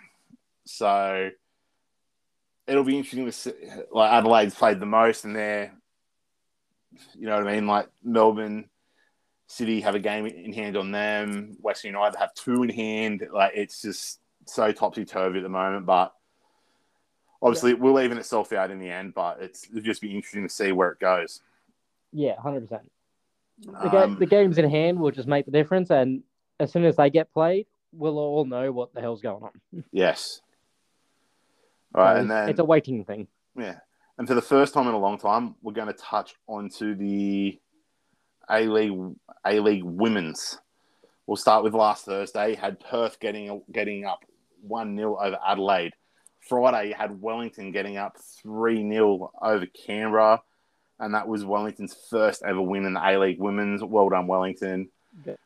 [0.68, 1.30] So
[2.66, 3.52] it'll be interesting to see.
[3.90, 5.72] Like, Adelaide's played the most, and they're,
[7.14, 7.66] you know what I mean?
[7.66, 8.68] Like, Melbourne
[9.46, 11.56] City have a game in hand on them.
[11.60, 13.26] Western United have two in hand.
[13.32, 16.12] Like, it's just so topsy turvy at the moment, but
[17.40, 19.14] obviously it will even itself out in the end.
[19.14, 21.40] But it's it'll just be interesting to see where it goes.
[22.12, 22.90] Yeah, hundred percent.
[23.60, 26.22] The, ga- Um, the games in hand will just make the difference, and
[26.60, 29.84] as soon as they get played, we'll all know what the hell's going on.
[29.92, 30.42] yes.
[31.98, 33.26] Right, So and then it's a waiting thing.
[33.56, 33.78] yeah,
[34.16, 37.58] and for the first time in a long time, we're going to touch onto the
[38.50, 38.98] A League
[39.44, 40.58] A League Women's.
[41.26, 42.54] We'll start with last Thursday.
[42.54, 44.20] Had Perth getting getting up
[44.62, 45.92] one 0 over Adelaide.
[46.40, 50.40] Friday you had Wellington getting up three 0 over Canberra,
[50.98, 53.82] and that was Wellington's first ever win in the A League Women's.
[53.84, 54.88] Well done, Wellington.
[55.20, 55.36] Okay.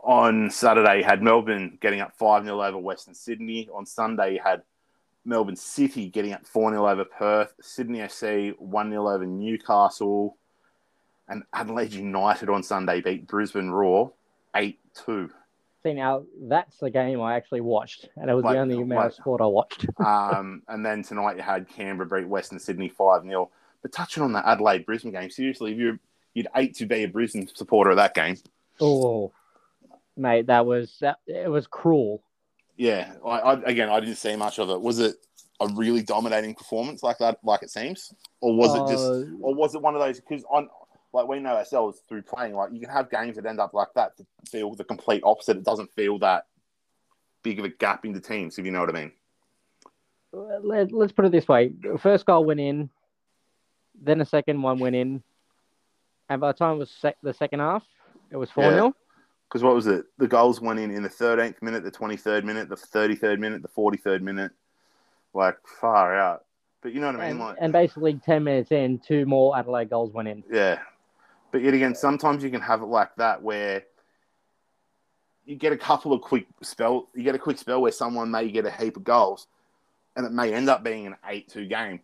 [0.00, 3.68] On Saturday, you had Melbourne getting up 5 0 over Western Sydney.
[3.72, 4.62] On Sunday, you had
[5.26, 7.54] Melbourne City getting up 4 0 over Perth.
[7.60, 10.36] Sydney FC 1 0 over Newcastle.
[11.28, 14.12] And Adelaide United on Sunday beat Brisbane Roar
[14.54, 15.30] 8 2.
[15.82, 18.90] See now, that's the game I actually watched, and it was Like- the only amount
[19.00, 19.86] like- of sport I watched.
[19.98, 23.50] Um, and then tonight you had Canberra beat Western Sydney 5 0.
[23.82, 25.98] But touching on the Adelaide Brisbane game, seriously, if you're,
[26.34, 28.36] you'd hate to be a Brisbane supporter of that game.
[28.80, 29.32] Oh,
[30.16, 31.18] mate, that was that.
[31.26, 32.22] It was cruel.
[32.76, 34.80] Yeah, I, I, again, I didn't see much of it.
[34.80, 35.16] Was it
[35.60, 39.54] a really dominating performance like that, like it seems, or was it just, Uh, or
[39.54, 40.20] was it one of those?
[40.20, 40.68] Because on,
[41.12, 43.88] like we know ourselves through playing, like you can have games that end up like
[43.94, 45.56] that to feel the complete opposite.
[45.56, 46.46] It doesn't feel that
[47.42, 49.12] big of a gap in into teams, if you know what I mean.
[50.32, 52.90] let, let's put it this way: first goal went in,
[54.02, 55.22] then a second one went in,
[56.28, 57.84] and by the time it was sec- the second half,
[58.30, 58.94] it was four 0
[59.48, 60.06] Because what was it?
[60.18, 63.68] The goals went in in the 13th minute, the 23rd minute, the 33rd minute, the
[63.68, 64.52] 43rd minute.
[65.34, 66.44] Like far out.
[66.82, 67.30] But you know what I mean?
[67.30, 70.44] and, Like and basically ten minutes in, two more Adelaide goals went in.
[70.50, 70.78] Yeah.
[71.50, 73.82] But yet again, sometimes you can have it like that where
[75.44, 78.50] you get a couple of quick spell you get a quick spell where someone may
[78.50, 79.46] get a heap of goals
[80.16, 82.00] and it may end up being an eight two game.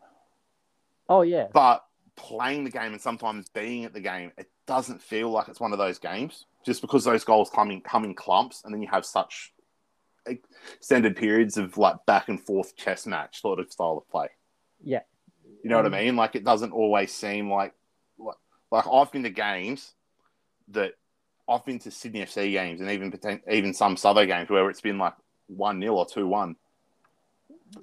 [1.08, 1.84] Oh yeah, But
[2.16, 5.72] playing the game and sometimes being at the game, it doesn't feel like it's one
[5.72, 6.46] of those games.
[6.64, 9.52] Just because those goals come in come in clumps and then you have such
[10.26, 14.28] extended periods of like back and forth chess match sort of style of play.
[14.82, 15.00] yeah,
[15.64, 15.96] You know what Mm.
[15.96, 16.16] I mean?
[16.16, 17.74] Like it doesn't always seem like
[18.18, 18.36] like,
[18.70, 19.94] like I've been to games
[20.68, 20.92] that
[21.48, 24.98] I've been to Sydney FC games and even even some Souther games where it's been
[24.98, 25.14] like
[25.48, 26.54] one 0 or two one,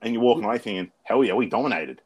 [0.01, 2.01] and you're walking away thinking, "Hell yeah, we dominated."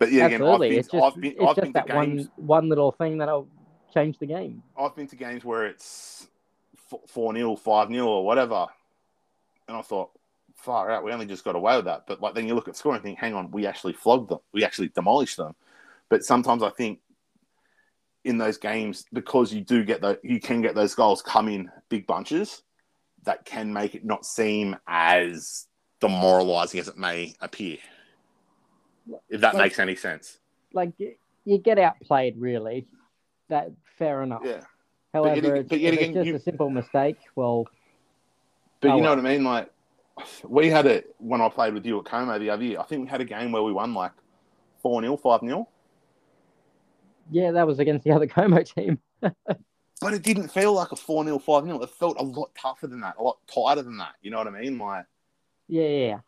[0.00, 0.68] But yeah, again, I've absolutely.
[0.70, 2.28] been, it's just I've been, it's I've just that one games.
[2.36, 3.48] one little thing that'll
[3.92, 4.62] change the game.
[4.78, 6.28] I've been to games where it's
[7.06, 8.66] four 0 five 0 or whatever,
[9.66, 10.10] and I thought,
[10.54, 12.06] far out, we only just got away with that.
[12.06, 14.38] But like then you look at score and think, hang on, we actually flogged them,
[14.52, 15.54] we actually demolished them.
[16.08, 17.00] But sometimes I think
[18.24, 21.70] in those games because you do get the you can get those goals come in
[21.88, 22.62] big bunches,
[23.24, 25.66] that can make it not seem as
[26.00, 27.78] demoralising as it may appear.
[29.28, 30.38] If that Like- makes any sense.
[30.72, 30.92] Like
[31.44, 32.86] you get outplayed, really.
[33.48, 34.42] That fair enough.
[34.44, 34.60] Yeah.
[35.12, 37.18] However, yet it's- but yet again, it's just you- a simple mistake.
[37.34, 37.66] Well,
[38.80, 39.16] But Oh, you know well.
[39.16, 39.42] what I mean?
[39.44, 39.72] Like,
[40.44, 42.78] we had it when I played with you at Como the other year.
[42.78, 44.12] I think we had a game where we won like
[44.82, 45.66] 4 0, 5 0.
[47.30, 48.98] yeah, that was against the other Como team.
[50.00, 51.80] But it didn't feel like a 4 0, 5 0.
[51.82, 54.14] It felt a lot tougher than that, a lot tighter than that.
[54.22, 54.78] You know what I mean?
[54.78, 55.06] Like,
[55.66, 56.18] Yeah, yeah,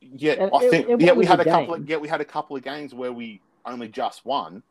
[0.00, 0.48] yeah.
[0.52, 2.62] I think, it yeah, we had a couple of, yeah, we had a couple of
[2.64, 4.64] games where we only just won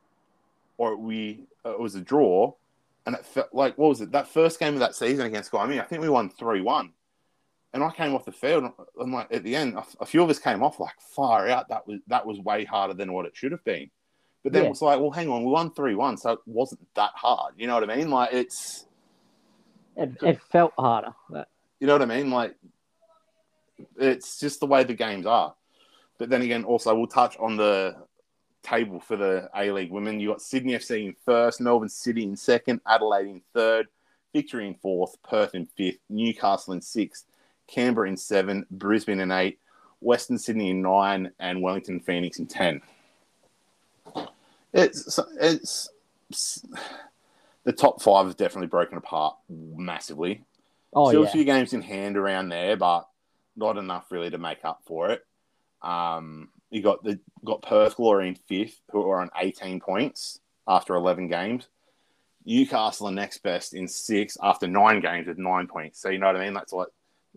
[0.81, 2.53] or we, uh, it was a draw.
[3.05, 4.11] And it felt like, what was it?
[4.11, 6.61] That first game of that season against Guy, I mean, I think we won 3
[6.61, 6.91] 1.
[7.73, 8.65] And I came off the field,
[8.99, 11.69] and like at the end, a- few of us came off like far out.
[11.69, 13.89] That was that was way harder than what it should have been.
[14.43, 14.67] But then Yeah.
[14.67, 17.53] it was like, well, hang on, we won three one, so it wasn't that hard.
[17.57, 18.09] You know what I mean?
[18.09, 18.85] Like it's,
[19.95, 21.13] It, it felt harder.
[21.29, 21.47] But
[21.79, 22.29] you know what I mean?
[22.29, 22.55] Like
[23.97, 25.53] it's just the way the games are.
[26.17, 27.95] But then again, also we'll touch on the
[28.63, 30.19] table for the A League women.
[30.19, 33.87] You got Sydney FC in first, Melbourne City in second, Adelaide in third,
[34.33, 37.25] Victory in fourth, Perth in fifth, Newcastle in sixth,
[37.67, 39.59] Canberra in seven, Brisbane in eight,
[39.99, 42.81] Western Sydney in nine, and Wellington Phoenix in ten.
[44.73, 45.89] It's it's
[47.63, 50.43] the top five has definitely broken apart massively.
[50.93, 53.07] Oh Still yeah, a few games in hand around there, but
[53.55, 55.25] not enough really to make up for it.
[55.81, 60.95] Um, you got the got Perth Glory in fifth, who are on 18 points after
[60.95, 61.67] 11 games.
[62.45, 66.01] Newcastle are next best in six after nine games with nine points.
[66.01, 66.53] So you know what I mean?
[66.55, 66.87] That's like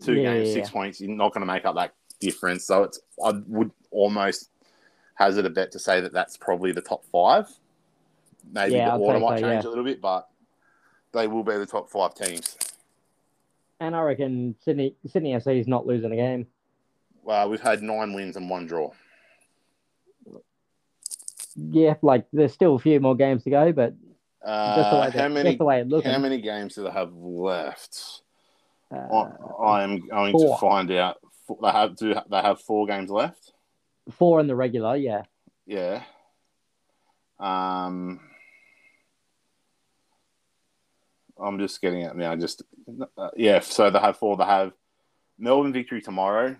[0.01, 0.73] two Yeah, games, yeah, six yeah.
[0.73, 0.99] points.
[1.01, 2.65] You're not going to make up that difference.
[2.65, 4.49] So it's I would almost
[5.13, 7.47] hazard a bet to say that that's probably the top five.
[8.51, 10.27] Maybe the order might so, change a little bit, but
[11.11, 12.57] they will be the top five teams.
[13.79, 16.47] and I reckon Sydney Sydney FC is not losing a game.
[17.23, 18.91] Well, we've had nine wins and one draw.
[21.55, 23.93] Yeah, like there's still a few more games to go, but
[24.45, 25.49] Uh, how many?
[25.49, 26.05] just the way it looks.
[26.05, 28.21] How many games do they have left?
[28.91, 30.55] Uh, I am going four.
[30.55, 31.17] to find out.
[31.61, 33.53] They have do they have four games left?
[34.11, 35.23] four in the regular, yeah.
[35.65, 36.03] Yeah.
[37.39, 38.19] Um,
[41.39, 42.35] I'm just getting it now.
[42.35, 42.63] Just
[43.17, 43.59] uh, yeah.
[43.59, 44.37] So they have four.
[44.37, 44.73] They have
[45.37, 46.55] Melbourne victory tomorrow,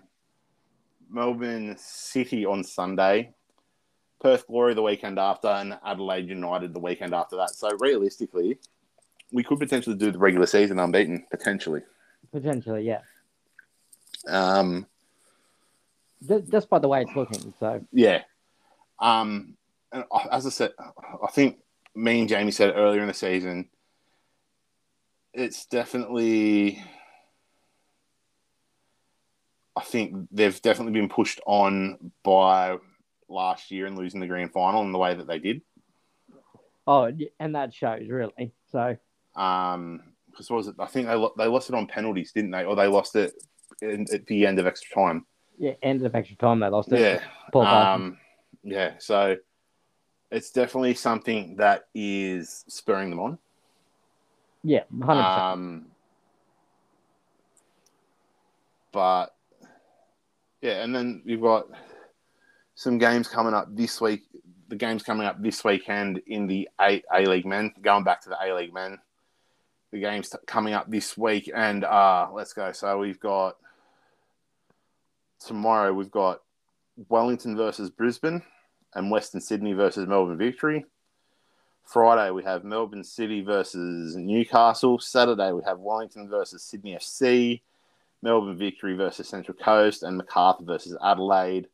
[1.08, 3.32] Melbourne City on Sunday,
[4.20, 7.50] Perth Glory the weekend after, and Adelaide United the weekend after that.
[7.50, 8.58] So realistically,
[9.32, 11.82] we could potentially do the regular season unbeaten potentially.
[12.32, 13.00] Potentially, yeah.
[14.28, 14.86] Um,
[16.26, 17.52] Just, just by the way it's looking.
[17.60, 18.22] So Yeah.
[18.98, 19.56] Um,
[19.92, 21.58] and as I said, I think
[21.94, 23.68] me and Jamie said earlier in the season,
[25.32, 26.82] it's definitely.
[29.76, 32.78] I think they've definitely been pushed on by
[33.28, 35.62] last year and losing the grand final in the way that they did.
[36.86, 37.10] oh,
[37.40, 38.52] and that shows really.
[38.70, 38.96] So
[39.34, 40.76] Um, because was it?
[40.78, 42.64] I think they they lost it on penalties, didn't they?
[42.64, 43.32] Or they lost it
[43.82, 45.26] in, at the end of extra time.
[45.58, 47.00] yeah, end of extra time they lost it.
[47.00, 47.20] Yeah.
[47.52, 48.18] Paul Um,
[48.62, 49.36] yeah, so
[50.30, 53.38] it's definitely something that is spurring them on.
[54.62, 55.42] yeah, hundred percent.
[55.42, 55.86] Um,
[58.92, 59.34] but
[60.62, 61.68] yeah, and then you've got
[62.76, 64.22] some games coming up this week.
[64.68, 67.72] The games coming up this weekend in the A A League men.
[67.80, 68.98] Going back to the A League men,
[69.90, 72.70] the games t- coming up this week, and uh, let's go.
[72.72, 73.56] So we've got
[75.40, 75.92] tomorrow.
[75.92, 76.42] We've got
[77.08, 78.42] Wellington versus Brisbane,
[78.94, 80.84] and Western Sydney versus Melbourne Victory.
[81.82, 84.98] Friday we have Melbourne City versus Newcastle.
[84.98, 87.62] Saturday we have Wellington versus Sydney FC,
[88.22, 91.68] Melbourne Victory versus Central Coast, and Macarthur versus Adelaide.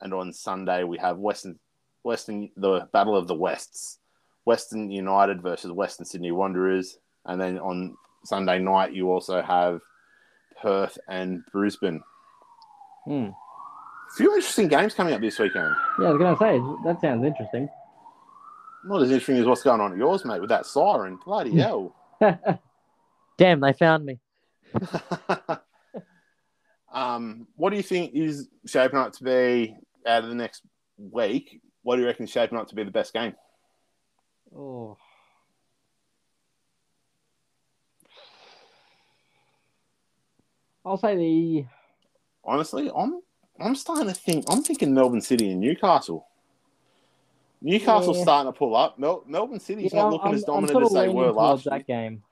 [0.00, 1.58] And on Sunday we have Western
[2.02, 3.98] Western the Battle of the Wests,
[4.44, 6.98] Western United versus Western Sydney Wanderers.
[7.26, 9.80] And then on Sunday night you also have
[10.60, 12.02] Perth and Brisbane.
[13.04, 13.28] Hmm.
[14.10, 15.74] A few interesting games coming up this weekend.
[15.98, 17.68] Yeah, I was gonna say that sounds interesting.
[18.84, 21.18] Not as interesting as what's going on at yours, mate, with that siren.
[21.24, 21.94] Bloody hell.
[23.38, 24.18] Damn, they found me.
[26.92, 30.62] um, what do you think is shaping up to be out of the next
[30.98, 31.60] week?
[31.82, 33.34] What do you reckon is shaping up to be the best game?
[34.56, 34.96] Oh.
[40.84, 41.64] I'll say the
[42.44, 43.20] Honestly, I'm
[43.60, 46.26] I'm starting to think I'm thinking Melbourne City and Newcastle.
[47.62, 48.22] Newcastle's Yeah.
[48.22, 48.98] starting to pull up.
[48.98, 51.86] Mel- Melbourne City's yeah, not looking I'm, as dominant sort as they were last that
[51.86, 51.98] year.
[52.10, 52.22] game.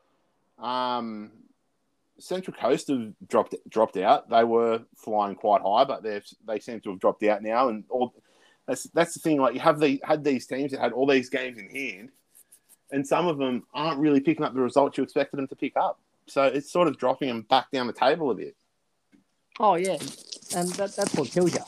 [0.59, 1.33] Um,
[2.21, 4.29] Central Coast have dropped dropped out.
[4.29, 7.69] They were flying quite high, but they they seem to have dropped out now.
[7.69, 8.15] And all
[8.67, 9.41] that's that's the thing.
[9.41, 12.11] Like you have the had these teams that had all these games in hand,
[12.91, 15.77] and some of them aren't really picking up the results you expected them to pick
[15.77, 16.01] up.
[16.27, 18.57] So it's sort of dropping them back down the table a bit.
[19.61, 19.99] Oh yeah,
[20.55, 21.61] and that, that's what kills you.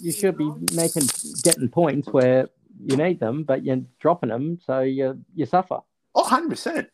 [0.00, 1.08] You should be making
[1.42, 2.48] getting points where
[2.84, 5.80] you need them, but you're dropping them, so you you suffer.
[6.14, 6.88] Oh, 100 percent.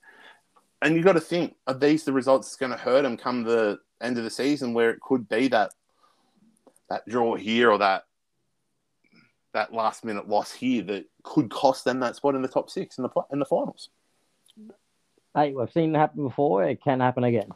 [0.83, 3.43] And you've got to think: Are these the results that's going to hurt them come
[3.43, 5.73] the end of the season, where it could be that
[6.89, 8.05] that draw here or that
[9.53, 12.99] that last minute loss here that could cost them that spot in the top six
[12.99, 13.91] in the in the finals?
[15.35, 16.65] Hey, we've seen it happen before.
[16.65, 17.51] It can happen again.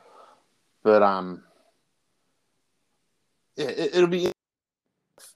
[0.83, 1.43] But um,
[3.57, 4.31] yeah, it, it'll be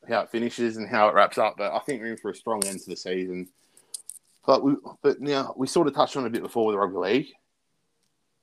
[0.09, 1.57] how it finishes and how it wraps up.
[1.57, 3.49] But I think we're in for a strong end to the season.
[4.47, 6.79] But we, but now we sort of touched on it a bit before with the
[6.79, 7.27] rugby league.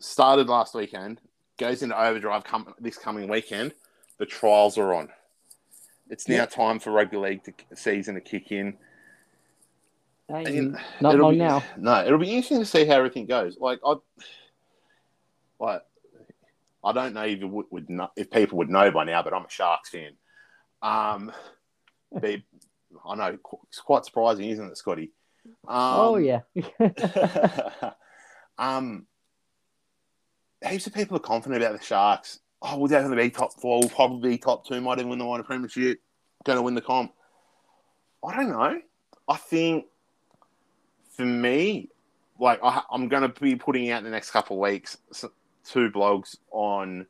[0.05, 1.19] Started last weekend,
[1.57, 3.73] goes into overdrive come, this coming weekend.
[4.19, 5.09] The trials are on.
[6.11, 6.45] It's now Yeah.
[6.45, 8.77] time for rugby league to, season to kick in.
[10.29, 11.63] Not long be- now.
[11.77, 13.57] No, it'll be interesting to see how everything goes.
[13.59, 13.95] Like I,
[15.59, 15.81] like
[16.83, 19.33] I don't know if you would, would know, if people would know by now, but
[19.33, 20.11] I'm a Sharks fan.
[20.83, 21.31] Um,
[22.21, 22.45] be,
[23.03, 23.39] I know
[23.69, 25.11] it's quite surprising, isn't it, Scotty?
[25.67, 26.41] Um, oh yeah.
[28.59, 29.07] um,
[30.63, 32.39] heaps of people are confident about the Sharks.
[32.61, 33.79] Oh, we'll definitely be top four.
[33.79, 34.79] We'll probably be top two.
[34.81, 35.99] Might even win the minor premiership.
[36.43, 37.13] Going to win the comp.
[38.25, 38.81] I don't know.
[39.27, 39.85] I think
[41.15, 41.89] for me,
[42.39, 44.97] like I, I'm going to be putting out in the next couple of weeks
[45.63, 47.07] two blogs on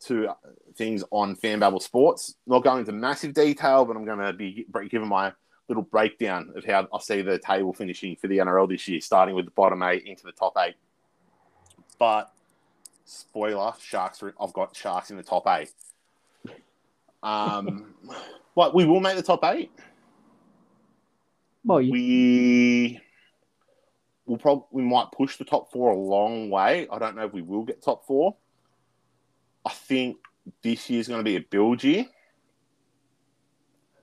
[0.00, 0.34] two uh,
[0.76, 2.34] things on FanBabble Sports.
[2.46, 5.32] Not going into massive detail, but I'm going to be giving my
[5.68, 9.34] little breakdown of how I see the table finishing for the NRL this year, starting
[9.34, 10.74] with the bottom eight into the top eight.
[11.98, 12.32] But
[13.10, 14.22] spoiler, Sharks.
[14.22, 15.72] Are, I've got Sharks in the top eight.
[17.22, 17.94] Um,
[18.54, 19.70] but we will make the top eight.
[21.64, 23.00] Well, you, We
[24.26, 26.88] will probably we might push the top four a long way.
[26.90, 28.36] I don't know if we will get top four.
[29.66, 30.16] I think
[30.62, 32.06] this year's going to be a build year,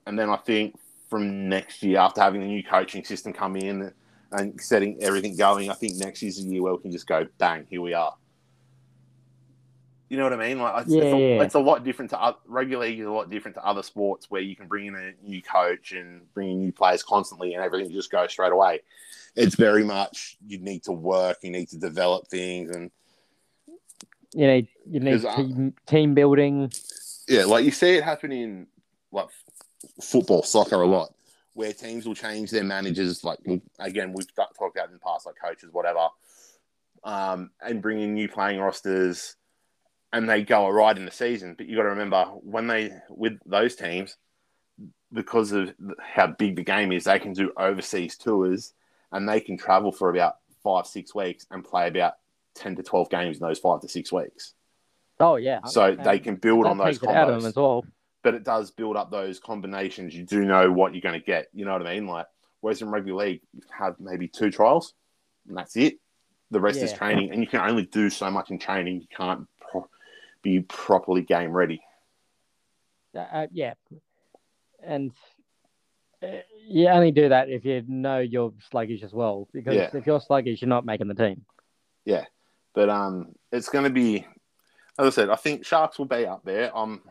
[0.05, 0.77] and then I think
[1.09, 3.91] from next year, after having the new coaching system come in
[4.33, 7.25] and setting everything going, I think next year's the year where we can just go
[7.39, 8.13] bang, here we are.
[10.09, 10.59] You know what I mean?
[10.59, 11.43] Like it's, it's, Yeah, a, yeah.
[11.43, 14.29] it's a lot different to oth- rugby league is a lot different to other sports
[14.31, 17.63] where you can bring in a new coach and bring in new players constantly, and
[17.63, 18.79] everything just goes straight away.
[19.35, 22.89] It's very much you need to work, you need to develop things, and
[24.33, 26.71] you need you need I- team, team building.
[27.27, 28.67] yeah, like you see it happen in
[29.11, 29.27] like
[30.01, 31.13] football, soccer a lot,
[31.53, 33.25] where teams will change their managers.
[33.25, 33.39] Like
[33.79, 36.07] again, we've talked about in the past, like coaches, whatever,
[37.03, 39.35] um, and bring in new playing rosters,
[40.13, 41.55] and they go all right in the season.
[41.57, 44.15] But you got to remember when they with those teams,
[45.11, 48.73] because of how big the game is, they can do overseas tours,
[49.11, 52.13] and they can travel for about five six weeks and play about
[52.55, 54.53] ten to twelve games in those five to six weeks.
[55.19, 55.61] Oh yeah.
[55.65, 57.85] So And they can build on those takes out of them combos as well.
[58.23, 60.13] but it does build up those combinations.
[60.13, 61.47] You do know what you're going to get.
[61.53, 62.07] You know what I mean?
[62.07, 62.27] Like,
[62.61, 64.93] whereas in rugby league, you have maybe two trials,
[65.47, 65.99] and that's it.
[66.51, 69.01] The rest is training, and you can only do so much in training.
[69.01, 69.47] You can't
[70.41, 71.81] be properly game ready.
[73.15, 73.73] Uh, uh, yeah,
[74.83, 75.11] and
[76.21, 76.27] uh,
[76.67, 79.47] you only do that if you know you're sluggish as well.
[79.53, 79.89] Because Yeah.
[79.93, 81.45] if you're sluggish, you're not making the team.
[82.05, 82.25] Yeah,
[82.73, 84.25] but um, it's going to be,
[84.97, 86.75] as I said, I think Sharks will be up there.
[86.77, 87.01] Um,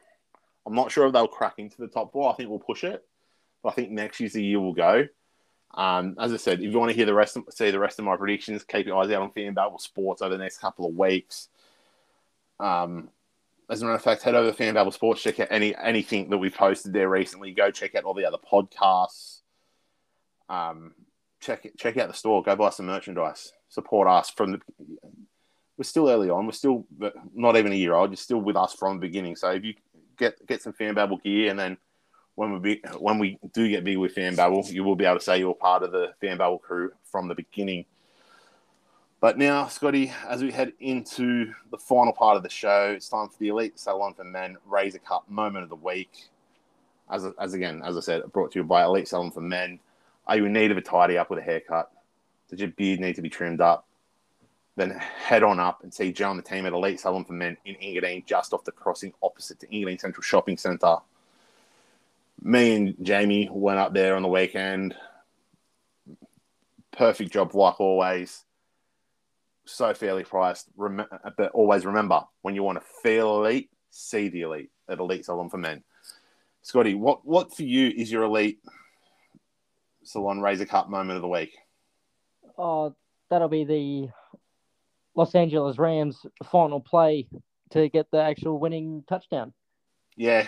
[0.64, 2.30] I'm not sure if they'll crack into the top four.
[2.30, 3.04] I think we'll push it,
[3.62, 5.06] but I think next year's the year we'll go.
[5.74, 7.98] Um, as I said, if you want to hear the rest, of, see the rest
[7.98, 10.96] of my predictions, keep your eyes out on FanBabble Sports over the next couple of
[10.96, 11.48] weeks.
[12.58, 13.10] Um,
[13.68, 16.38] as a matter of fact, head over to FanBabble Sports, check out any anything that
[16.38, 17.52] we've posted there recently.
[17.52, 19.40] Go check out all the other podcasts.
[20.48, 20.94] Um,
[21.40, 22.42] check check out the store.
[22.42, 23.52] Go buy some merchandise.
[23.68, 24.60] Support us from the.
[25.76, 26.46] We're still early on.
[26.46, 26.86] We're still
[27.34, 28.10] not even a year old.
[28.10, 29.36] You're still with us from the beginning.
[29.36, 29.74] So if you
[30.16, 31.76] get get some FanBabble gear, and then
[32.36, 35.24] when we be, when we do get big with FanBabble, you will be able to
[35.24, 37.84] say you're part of the FanBabble crew from the beginning.
[39.26, 43.28] But now, Scotty, as we head into the final part of the show, it's time
[43.28, 46.28] for the Elite Salon for Men Razor Cup Moment of the Week.
[47.10, 49.80] As, as again, as I said, brought to you by Elite Salon for Men.
[50.28, 51.90] Are you in need of a tidy up with a haircut?
[52.48, 53.88] Does your beard need to be trimmed up?
[54.76, 57.56] Then head on up and see Joe and the team at Elite Salon for Men
[57.64, 60.98] in Engadine, just off the crossing opposite to Engadine Central Shopping Centre.
[62.42, 64.94] Me and Jamie went up there on the weekend.
[66.92, 68.44] Perfect job, like always
[69.66, 70.68] so fairly priced.
[70.76, 71.06] Rem-
[71.36, 75.50] but always remember, when you want to feel elite, see the elite at Elite Salon
[75.50, 75.82] for Men.
[76.62, 78.58] Scotty, what what for you is your elite
[80.04, 81.56] salon razor cut moment of the week?
[82.58, 82.94] Oh,
[83.30, 84.08] that'll be the
[85.14, 87.28] Los Angeles Rams final play
[87.70, 89.52] to get the actual winning touchdown.
[90.16, 90.46] Yeah,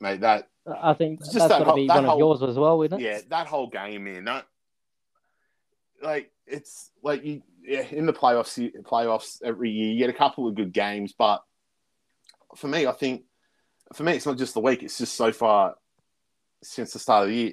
[0.00, 0.48] mate, that
[0.80, 3.00] I think It's that's that got to be one whole- of yours as well, isn't
[3.00, 3.04] it?
[3.04, 4.24] yeah, that whole game, man.
[4.24, 4.46] That
[6.02, 10.48] like it's like you yeah, in the playoffs playoffs every year you get a couple
[10.48, 11.42] of good games, but
[12.56, 13.24] for me, I think
[13.92, 14.82] for me it's not just the week.
[14.82, 15.74] It's just so far
[16.62, 17.52] since the start of the year.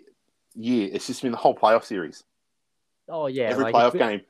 [0.58, 2.24] Year, it's just been the whole playoff series.
[3.10, 4.22] Oh yeah, every like, playoff game.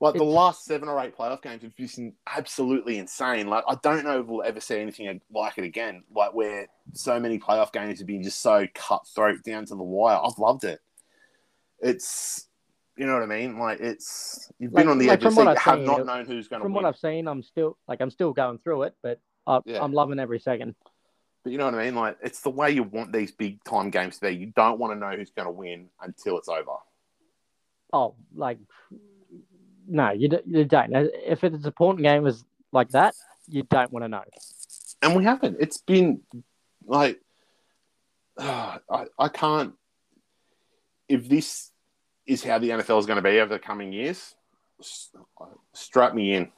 [0.00, 3.46] Like the last seven or eight playoff games have just been absolutely insane.
[3.46, 6.04] Like I don't know if we'll ever see anything like it again.
[6.16, 10.18] Like where so many playoff games have been just so cutthroat down to the wire.
[10.24, 10.80] I've loved it.
[11.80, 12.48] It's
[12.96, 13.58] you know what I mean.
[13.58, 16.48] Like it's you've been on the like edge of seat, I've seen, not known who's
[16.48, 16.82] going to From win.
[16.84, 19.82] what I've seen, I'm still like I'm still going through it, but I, Yeah.
[19.82, 20.74] I'm loving every second.
[21.42, 21.94] But you know what I mean.
[21.94, 24.36] Like it's the way you want these big time games to be.
[24.36, 26.72] You don't want to know who's going to win until it's over.
[27.92, 28.58] Oh, like
[29.88, 30.94] no, you, d- you don't.
[30.94, 33.14] If it's an important game is like that,
[33.48, 34.22] you don't want to know.
[35.02, 35.56] and we haven't.
[35.58, 36.20] It's been
[36.86, 37.20] like
[38.38, 38.78] I,
[39.18, 39.72] I can't.
[41.08, 41.69] If this
[42.30, 44.36] is how the NFL is going to be over the coming years,
[45.72, 46.52] strap me in.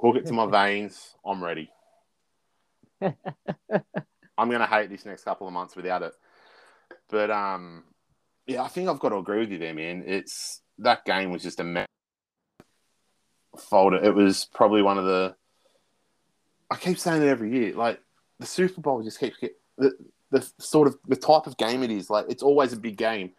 [0.00, 1.16] Hook it to my veins.
[1.24, 1.70] I'm ready.
[3.00, 6.12] I'm gonna hate this next couple of months without it.
[7.10, 7.84] But um,
[8.46, 10.04] yeah, I think I've got to agree with you there, man.
[10.06, 11.86] It's that game was just a mess.
[13.58, 14.02] Folder.
[14.02, 15.34] It was probably one of the.
[16.70, 17.74] I keep saying it every year.
[17.74, 18.00] Like
[18.38, 19.92] the Super Bowl just keeps get the
[20.30, 22.10] the sort of the type of game it is.
[22.10, 23.32] Like it's always a big game,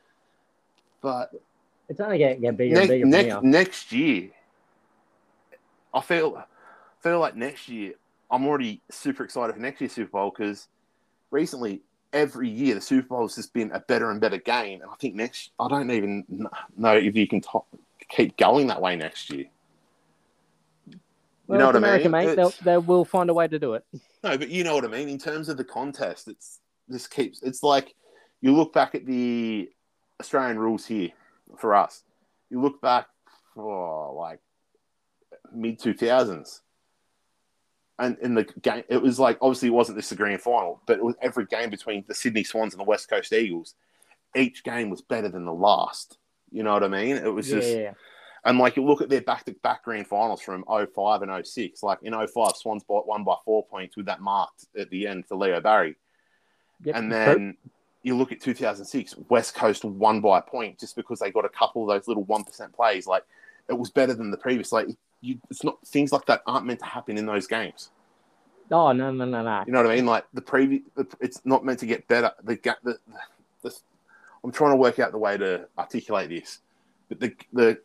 [1.02, 1.32] but
[1.90, 4.30] It's only getting, getting bigger next, and bigger next, next year,
[5.94, 6.44] I feel
[7.00, 7.94] feel like next year
[8.30, 10.68] I'm already super excited for next year's Super Bowl because
[11.32, 11.82] recently
[12.12, 14.96] every year the Super Bowl has just been a better and better game, and I
[14.96, 16.26] think next I don't even
[16.76, 17.68] know if you can top,
[18.10, 19.46] keep going that way next year.
[21.48, 22.36] Well, know it's what I mean?
[22.36, 22.54] mate.
[22.64, 23.86] They will find a way to do it.
[24.24, 25.10] No, but you know what I mean.
[25.10, 27.44] In terms of the contest, it's this keeps.
[27.44, 27.94] It's like
[28.42, 29.70] you look back at the
[30.20, 31.12] Australian rules here
[31.58, 32.04] for us.
[32.50, 33.08] You look back
[33.54, 34.40] for like
[35.54, 36.62] mid two thousands,
[38.00, 40.98] and in the game, it was like obviously it wasn't this the grand final, but
[40.98, 43.76] it was every game between the Sydney Swans and the West Coast Eagles.
[44.36, 46.18] Each game was better than the last.
[46.52, 47.18] You know what I mean?
[47.18, 47.70] It was just.
[47.70, 47.94] yeah.
[48.46, 51.84] And like you look at their back-to-back grand finals from 05 and 06.
[51.84, 55.26] Like in 05, Swans bought one by four points with that marked at the end
[55.26, 55.98] for Leo Barry.
[56.84, 57.58] Yep, and then
[58.08, 61.50] you look at 2006, West Coast won by a point just because they got a
[61.50, 63.06] couple of those little 1% plays.
[63.06, 63.24] Like
[63.68, 64.72] it was better than the previous.
[64.72, 64.88] Like
[65.20, 67.90] you, it's not things like that aren't meant to happen in those games.
[68.72, 69.64] Oh no, no, no, no.
[69.68, 70.06] You know what I mean?
[70.06, 70.84] Like the previous,
[71.20, 72.32] it's not meant to get better.
[72.44, 72.98] The, ga- the,
[73.62, 73.76] the,
[74.42, 76.60] I'm trying to work out the way to articulate this.
[77.10, 77.80] But the the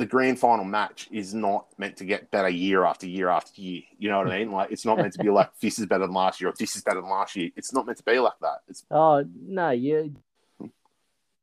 [0.00, 3.82] the grand final match is not meant to get better year after year after year.
[3.98, 4.38] You know what I hmm.
[4.38, 4.52] mean?
[4.52, 6.74] Like it's not meant to be like this is better than last year or this
[6.74, 7.50] is better than last year.
[7.54, 8.60] It's not meant to be like that.
[8.66, 10.16] It's Oh no, you
[10.58, 10.66] hmm.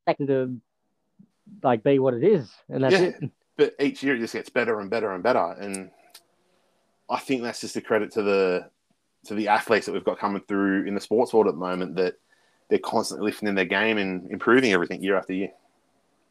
[0.08, 0.60] expect to
[1.64, 3.02] like be what it is, and that's Yeah.
[3.02, 3.32] it.
[3.58, 5.52] but each year it just gets better and better and better.
[5.60, 5.92] And
[7.08, 8.70] I think that's just a credit to the
[9.26, 11.96] to the athletes that we've got coming through in the sports world at the moment
[11.98, 12.16] that
[12.70, 15.52] they're constantly lifting their game and improving everything year after year.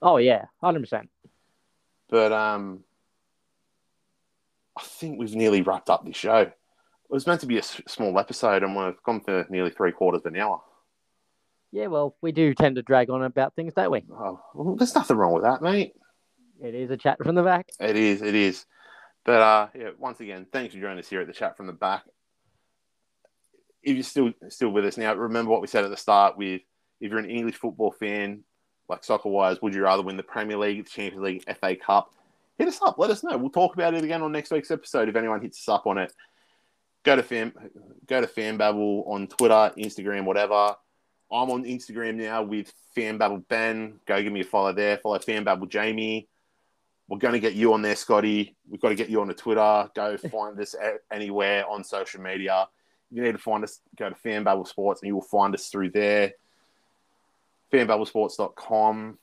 [0.03, 1.09] Oh yeah, hundred percent.
[2.09, 2.85] But um,
[4.77, 6.39] I think we've nearly wrapped up this show.
[6.39, 6.53] It
[7.13, 10.33] was meant to be a small episode, and we've gone for nearly three quarters of
[10.33, 10.61] an hour.
[11.73, 14.03] Yeah, well, we do tend to drag on about things, don't we?
[14.11, 15.95] Oh, well, there's nothing wrong with that, mate.
[16.63, 17.69] It is a chat from the back.
[17.81, 18.65] It is, it is.
[19.25, 21.73] But uh, yeah, once again, thanks for joining us here at the chat from the
[21.73, 22.05] back.
[23.83, 26.39] If you're still still with us now, remember what we said at the start.
[26.39, 26.63] With
[27.01, 28.45] if you're an English football fan,
[28.89, 32.13] like soccer wise, would you rather win the Premier League, the Champions League, FA Cup?
[32.59, 32.99] Hit us up.
[32.99, 33.37] Let us know.
[33.37, 35.99] We'll talk about it again on next week's episode if anyone hits us up on
[35.99, 36.13] it.
[37.05, 37.53] Go to fan,
[38.07, 40.75] go to FanBabble on Twitter, Instagram, whatever.
[41.31, 44.01] I'm on Instagram now with FanBabble Ben.
[44.07, 44.97] Go give me a follow there.
[44.99, 46.29] Follow FanBabble Jamie.
[47.09, 48.57] We're going to get you on there, Scotty.
[48.69, 49.91] We've got to get you on the Twitter.
[49.95, 50.75] Go find us
[51.13, 52.69] anywhere on social media.
[53.13, 55.91] You need to find us, go to FanBabble Sports and you will find us through
[55.91, 56.33] there.
[57.73, 59.19] FanBabbleSports.com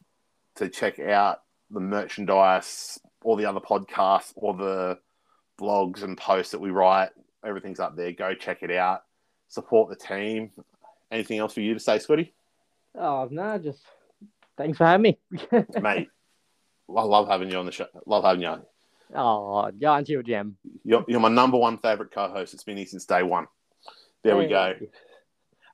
[0.56, 1.42] to check out
[1.72, 5.00] the merchandise, all the other podcasts, all the
[5.60, 7.10] blogs and posts that we write.
[7.46, 8.12] Everything's up there.
[8.12, 9.04] Go check it out.
[9.50, 10.52] Support the team.
[11.12, 12.34] Anything else for you to say, Scotty?
[12.96, 13.82] Oh no, just
[14.58, 15.20] thanks for having me.
[15.82, 16.10] Mate,
[16.90, 17.88] I love having you on the show.
[18.06, 18.56] Love having you.
[19.16, 20.58] oh, on to your gem.
[20.84, 22.54] You're, you're my number one favorite co-host.
[22.54, 23.48] It's been here since day one.
[24.24, 24.74] There we go.
[24.80, 24.90] Hey.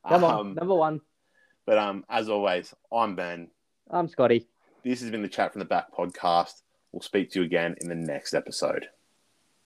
[0.07, 1.01] Come on, Um, number one.
[1.69, 3.49] But um, as always, I'm Ben.
[3.91, 4.47] I'm Scotty.
[4.83, 6.63] This has been the Chat from the Back podcast.
[6.91, 8.87] We'll speak to you again in the next episode.